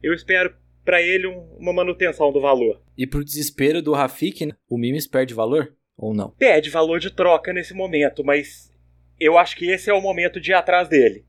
Eu 0.00 0.14
espero 0.14 0.54
para 0.84 1.02
ele 1.02 1.26
um, 1.26 1.40
uma 1.58 1.72
manutenção 1.72 2.32
do 2.32 2.40
valor. 2.40 2.80
E 2.96 3.06
pro 3.06 3.24
desespero 3.24 3.82
do 3.82 3.92
Rafik, 3.92 4.46
né? 4.46 4.52
o 4.68 4.78
Mimes 4.78 5.06
perde 5.06 5.34
valor? 5.34 5.74
Ou 5.96 6.14
não? 6.14 6.30
Perde 6.30 6.70
valor 6.70 6.98
de 6.98 7.10
troca 7.10 7.52
nesse 7.52 7.74
momento, 7.74 8.24
mas 8.24 8.72
eu 9.20 9.38
acho 9.38 9.56
que 9.56 9.70
esse 9.70 9.90
é 9.90 9.94
o 9.94 10.00
momento 10.00 10.40
de 10.40 10.50
ir 10.50 10.54
atrás 10.54 10.88
dele. 10.88 11.24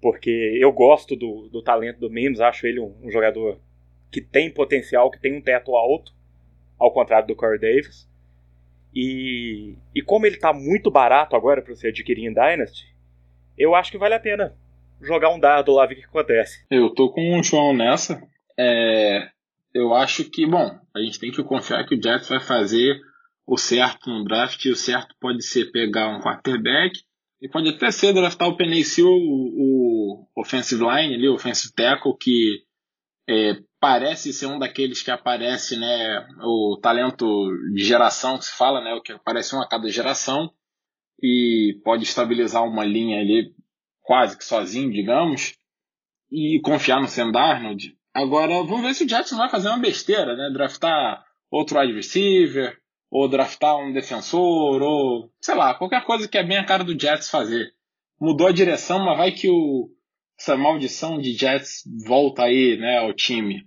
Porque 0.00 0.30
eu 0.60 0.72
gosto 0.72 1.16
do, 1.16 1.48
do 1.48 1.62
talento 1.62 1.98
do 1.98 2.10
Mimes, 2.10 2.40
acho 2.40 2.66
ele 2.66 2.80
um, 2.80 2.94
um, 3.02 3.10
jogador 3.10 3.60
que 4.10 4.20
tem 4.20 4.50
potencial, 4.50 5.10
que 5.10 5.20
tem 5.20 5.36
um 5.36 5.42
teto 5.42 5.76
alto, 5.76 6.12
ao 6.78 6.92
contrário 6.92 7.26
do 7.26 7.36
Corey 7.36 7.58
Davis. 7.58 8.08
E, 8.94 9.76
e 9.94 10.00
como 10.00 10.24
ele 10.24 10.36
está 10.36 10.52
muito 10.52 10.90
barato 10.90 11.36
agora 11.36 11.60
para 11.60 11.74
você 11.74 11.88
adquirir 11.88 12.26
em 12.26 12.32
Dynasty, 12.32 12.86
eu 13.56 13.74
acho 13.74 13.90
que 13.90 13.98
vale 13.98 14.14
a 14.14 14.20
pena 14.20 14.56
jogar 15.00 15.30
um 15.30 15.38
dado 15.38 15.72
lá 15.72 15.84
ver 15.84 15.94
o 15.94 15.98
que 15.98 16.04
acontece. 16.04 16.64
Eu 16.70 16.90
tô 16.90 17.10
com 17.10 17.38
o 17.38 17.42
João 17.42 17.74
nessa. 17.74 18.22
É, 18.56 19.28
eu 19.74 19.94
acho 19.94 20.24
que, 20.30 20.46
bom, 20.46 20.78
a 20.94 21.00
gente 21.00 21.20
tem 21.20 21.30
que 21.30 21.42
confiar 21.42 21.84
que 21.84 21.94
o 21.94 22.02
Jets 22.02 22.28
vai 22.28 22.40
fazer 22.40 22.98
o 23.48 23.56
certo 23.56 24.10
no 24.10 24.24
draft, 24.24 24.62
o 24.66 24.76
certo 24.76 25.14
pode 25.18 25.42
ser 25.42 25.72
pegar 25.72 26.14
um 26.14 26.20
quarterback, 26.20 27.00
e 27.40 27.48
pode 27.48 27.70
até 27.70 27.90
ser 27.90 28.12
draftar 28.12 28.46
o 28.46 28.56
Penny 28.56 28.82
o, 29.00 29.06
o 29.06 30.28
offensive 30.36 30.82
line 30.82 31.14
ali, 31.14 31.28
o 31.28 31.34
offensive 31.34 31.72
tackle, 31.72 32.14
que 32.20 32.62
é, 33.26 33.56
parece 33.80 34.34
ser 34.34 34.46
um 34.46 34.58
daqueles 34.58 35.02
que 35.02 35.10
aparece, 35.10 35.78
né, 35.78 36.28
o 36.42 36.78
talento 36.82 37.26
de 37.74 37.82
geração 37.82 38.36
que 38.36 38.44
se 38.44 38.54
fala, 38.54 38.82
né, 38.82 38.92
o 38.92 39.00
que 39.00 39.12
aparece 39.12 39.56
um 39.56 39.62
a 39.62 39.68
cada 39.68 39.88
geração, 39.88 40.50
e 41.22 41.80
pode 41.82 42.04
estabilizar 42.04 42.62
uma 42.64 42.84
linha 42.84 43.18
ali 43.18 43.54
quase 44.02 44.36
que 44.36 44.44
sozinho, 44.44 44.92
digamos, 44.92 45.54
e 46.30 46.60
confiar 46.62 47.00
no 47.00 47.08
Sam 47.08 47.32
Darnold. 47.32 47.96
Agora, 48.12 48.62
vamos 48.62 48.82
ver 48.82 48.94
se 48.94 49.04
o 49.04 49.08
Jets 49.08 49.30
vai 49.30 49.48
fazer 49.48 49.68
uma 49.68 49.78
besteira, 49.78 50.36
né? 50.36 50.50
Draftar 50.52 51.24
outro 51.50 51.78
wide 51.78 51.94
receiver, 51.94 52.78
ou 53.10 53.28
draftar 53.28 53.76
um 53.76 53.92
defensor, 53.92 54.82
ou 54.82 55.30
sei 55.40 55.54
lá, 55.54 55.74
qualquer 55.74 56.04
coisa 56.04 56.28
que 56.28 56.38
é 56.38 56.42
bem 56.42 56.58
a 56.58 56.66
cara 56.66 56.84
do 56.84 56.98
Jets 56.98 57.30
fazer. 57.30 57.72
Mudou 58.20 58.48
a 58.48 58.52
direção, 58.52 58.98
mas 59.04 59.16
vai 59.16 59.32
que 59.32 59.48
o, 59.48 59.88
essa 60.38 60.56
maldição 60.56 61.18
de 61.18 61.32
Jets 61.32 61.82
volta 62.06 62.42
aí, 62.42 62.76
né, 62.76 62.98
ao 62.98 63.14
time. 63.14 63.64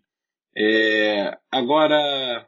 É, 0.55 1.37
agora, 1.51 2.45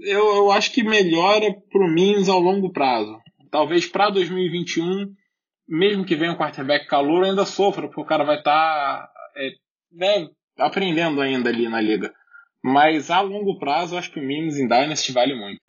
eu, 0.00 0.36
eu 0.36 0.52
acho 0.52 0.72
que 0.72 0.82
melhora 0.82 1.52
pro 1.70 1.92
Mims 1.92 2.28
ao 2.28 2.38
longo 2.38 2.72
prazo. 2.72 3.18
Talvez 3.50 3.86
para 3.86 4.10
2021 4.10 5.12
mesmo 5.72 6.04
que 6.04 6.16
venha 6.16 6.32
um 6.32 6.36
quarterback 6.36 6.86
calor, 6.86 7.24
ainda 7.24 7.46
sofra, 7.46 7.86
porque 7.86 8.00
o 8.00 8.04
cara 8.04 8.24
vai 8.24 8.38
estar 8.38 8.52
tá, 8.52 9.10
é, 9.36 9.50
né, 9.90 10.28
aprendendo 10.58 11.20
ainda 11.20 11.48
ali 11.48 11.68
na 11.68 11.80
liga. 11.80 12.12
Mas 12.62 13.10
a 13.10 13.20
longo 13.20 13.58
prazo, 13.58 13.96
acho 13.96 14.12
que 14.12 14.20
o 14.20 14.22
Mims 14.22 14.58
em 14.58 14.68
Dynasty 14.68 15.12
vale 15.12 15.34
muito. 15.34 15.60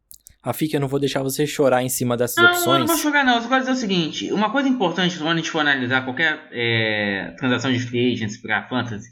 Rafik, 0.43 0.73
eu 0.73 0.82
não 0.82 0.89
vou 0.89 0.99
deixar 0.99 1.23
você 1.23 1.47
chorar 1.47 1.84
em 1.84 1.89
cima 1.89 2.17
dessas 2.17 2.36
não, 2.36 2.51
opções. 2.51 2.65
Não, 2.65 2.79
não 2.79 2.88
vou 2.88 2.97
chorar 2.97 3.23
não. 3.23 3.36
Eu 3.36 3.41
vou 3.41 3.60
dizer 3.60 3.71
o 3.71 3.75
seguinte. 3.75 4.32
Uma 4.34 4.51
coisa 4.51 4.67
importante 4.67 5.17
quando 5.17 5.32
a 5.32 5.36
gente 5.38 5.49
for 5.49 5.60
analisar 5.60 6.03
qualquer 6.03 6.49
é, 6.51 7.34
transação 7.38 7.71
de 7.71 7.79
free 7.79 8.12
agents 8.12 8.41
para 8.41 8.67
fantasy 8.67 9.10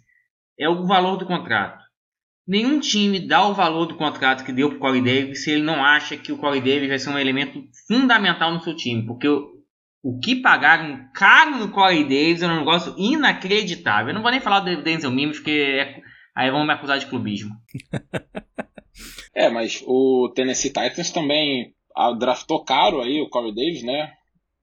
é 0.60 0.68
o 0.68 0.86
valor 0.86 1.16
do 1.16 1.26
contrato. 1.26 1.82
Nenhum 2.46 2.82
time 2.82 3.26
dá 3.26 3.48
o 3.48 3.54
valor 3.54 3.86
do 3.86 3.96
contrato 3.96 4.44
que 4.44 4.52
deu 4.52 4.70
para 4.70 4.78
o 4.78 4.80
Corey 4.80 5.02
Davis 5.02 5.44
se 5.44 5.52
ele 5.52 5.64
não 5.64 5.86
acha 5.86 6.18
que 6.18 6.34
o 6.34 6.38
Corey 6.38 6.60
Davis 6.60 6.90
vai 6.90 7.00
ser 7.00 7.10
um 7.10 7.18
elemento 7.18 7.64
fundamental 7.88 8.52
no 8.52 8.62
seu 8.62 8.76
time. 8.76 9.06
Porque 9.06 9.30
o 9.30 10.20
que 10.22 10.36
pagaram 10.36 11.08
caro 11.16 11.58
no 11.58 11.70
Corey 11.70 12.04
Davis 12.04 12.42
é 12.42 12.48
um 12.48 12.60
negócio 12.60 12.94
inacreditável. 12.98 14.10
Eu 14.10 14.16
não 14.16 14.22
vou 14.22 14.32
nem 14.32 14.42
falar 14.42 14.60
do 14.60 14.84
Denzel 14.84 15.12
Mims, 15.12 15.38
porque 15.38 15.52
é... 15.52 16.02
aí 16.36 16.52
vão 16.52 16.66
me 16.66 16.74
acusar 16.74 17.00
de 17.00 17.06
clubismo. 17.06 17.56
é, 19.34 19.50
mas 19.50 19.84
o 19.86 20.30
Tennessee 20.36 20.72
Titans 20.72 21.12
também 21.12 21.74
draftou 22.18 22.64
caro 22.64 23.02
aí 23.02 23.22
o 23.22 23.30
Corey 23.30 23.54
Davis, 23.54 23.84
né? 23.84 24.12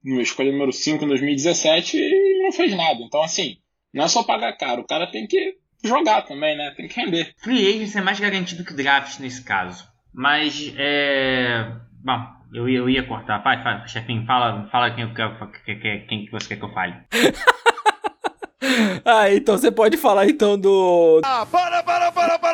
No 0.03 0.21
escolha 0.21 0.51
número 0.51 0.71
5 0.71 1.03
em 1.03 1.07
2017 1.07 1.97
e 1.97 2.43
não 2.43 2.51
fez 2.51 2.75
nada. 2.75 3.01
Então, 3.01 3.21
assim, 3.21 3.57
não 3.93 4.05
é 4.05 4.07
só 4.07 4.23
pagar 4.23 4.53
caro, 4.57 4.81
o 4.81 4.87
cara 4.87 5.07
tem 5.07 5.27
que 5.27 5.55
jogar 5.83 6.21
também, 6.23 6.57
né? 6.57 6.73
Tem 6.75 6.87
que 6.87 6.99
render. 6.99 7.33
Free 7.37 7.67
agent 7.67 7.95
é 7.95 8.01
mais 8.01 8.19
garantido 8.19 8.63
que 8.63 8.73
draft 8.73 9.19
nesse 9.19 9.43
caso. 9.43 9.87
Mas, 10.13 10.73
é. 10.77 11.71
Bom, 12.03 12.19
eu, 12.53 12.67
eu 12.69 12.89
ia 12.89 13.03
cortar. 13.03 13.43
Vai, 13.43 13.61
vai 13.63 13.87
chefinho, 13.87 14.25
fala, 14.25 14.67
fala 14.71 14.91
quem, 14.91 15.13
quem, 15.65 16.07
quem 16.07 16.25
que 16.25 16.31
você 16.31 16.49
quer 16.49 16.57
que 16.57 16.65
eu 16.65 16.73
fale. 16.73 16.95
ah, 19.05 19.31
então 19.31 19.57
você 19.57 19.71
pode 19.71 19.97
falar 19.97 20.27
então 20.27 20.59
do. 20.59 21.21
Ah, 21.23 21.45
para, 21.45 21.83
para, 21.83 22.11
para, 22.11 22.39
para 22.39 22.48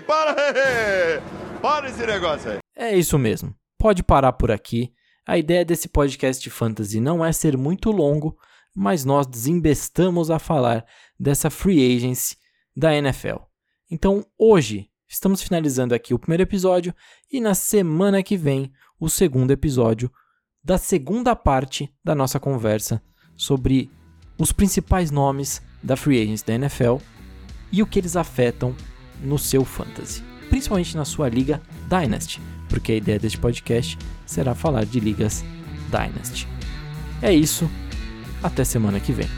Para! 0.00 0.34
Para 1.60 1.88
esse 1.88 2.06
negócio 2.06 2.52
aí! 2.52 2.58
É 2.76 2.96
isso 2.96 3.18
mesmo. 3.18 3.54
Pode 3.78 4.02
parar 4.02 4.32
por 4.32 4.50
aqui. 4.50 4.92
A 5.26 5.36
ideia 5.36 5.64
desse 5.64 5.88
podcast 5.88 6.48
fantasy 6.48 7.00
não 7.00 7.24
é 7.24 7.32
ser 7.32 7.56
muito 7.56 7.90
longo, 7.90 8.36
mas 8.74 9.04
nós 9.04 9.26
desembestamos 9.26 10.30
a 10.30 10.38
falar 10.38 10.86
dessa 11.18 11.50
free 11.50 11.96
agency 11.96 12.36
da 12.76 12.94
NFL. 12.94 13.38
Então, 13.90 14.24
hoje, 14.38 14.88
estamos 15.08 15.42
finalizando 15.42 15.94
aqui 15.94 16.14
o 16.14 16.18
primeiro 16.18 16.44
episódio 16.44 16.94
e 17.30 17.40
na 17.40 17.54
semana 17.54 18.22
que 18.22 18.36
vem, 18.36 18.72
o 19.00 19.08
segundo 19.08 19.50
episódio 19.50 20.10
da 20.62 20.76
segunda 20.76 21.34
parte 21.34 21.92
da 22.04 22.14
nossa 22.14 22.38
conversa 22.38 23.02
sobre 23.36 23.90
os 24.38 24.52
principais 24.52 25.10
nomes 25.10 25.62
da 25.82 25.96
free 25.96 26.20
agents 26.20 26.42
da 26.42 26.54
NFL 26.54 26.96
e 27.72 27.82
o 27.82 27.86
que 27.86 27.98
eles 27.98 28.16
afetam 28.16 28.74
no 29.22 29.38
seu 29.38 29.64
fantasy, 29.64 30.22
principalmente 30.48 30.96
na 30.96 31.04
sua 31.04 31.28
liga 31.28 31.60
Dynasty, 31.88 32.40
porque 32.68 32.92
a 32.92 32.96
ideia 32.96 33.18
deste 33.18 33.38
podcast 33.38 33.98
será 34.26 34.54
falar 34.54 34.84
de 34.84 35.00
ligas 35.00 35.44
Dynasty. 35.90 36.46
É 37.22 37.32
isso, 37.32 37.68
até 38.42 38.64
semana 38.64 39.00
que 39.00 39.12
vem. 39.12 39.28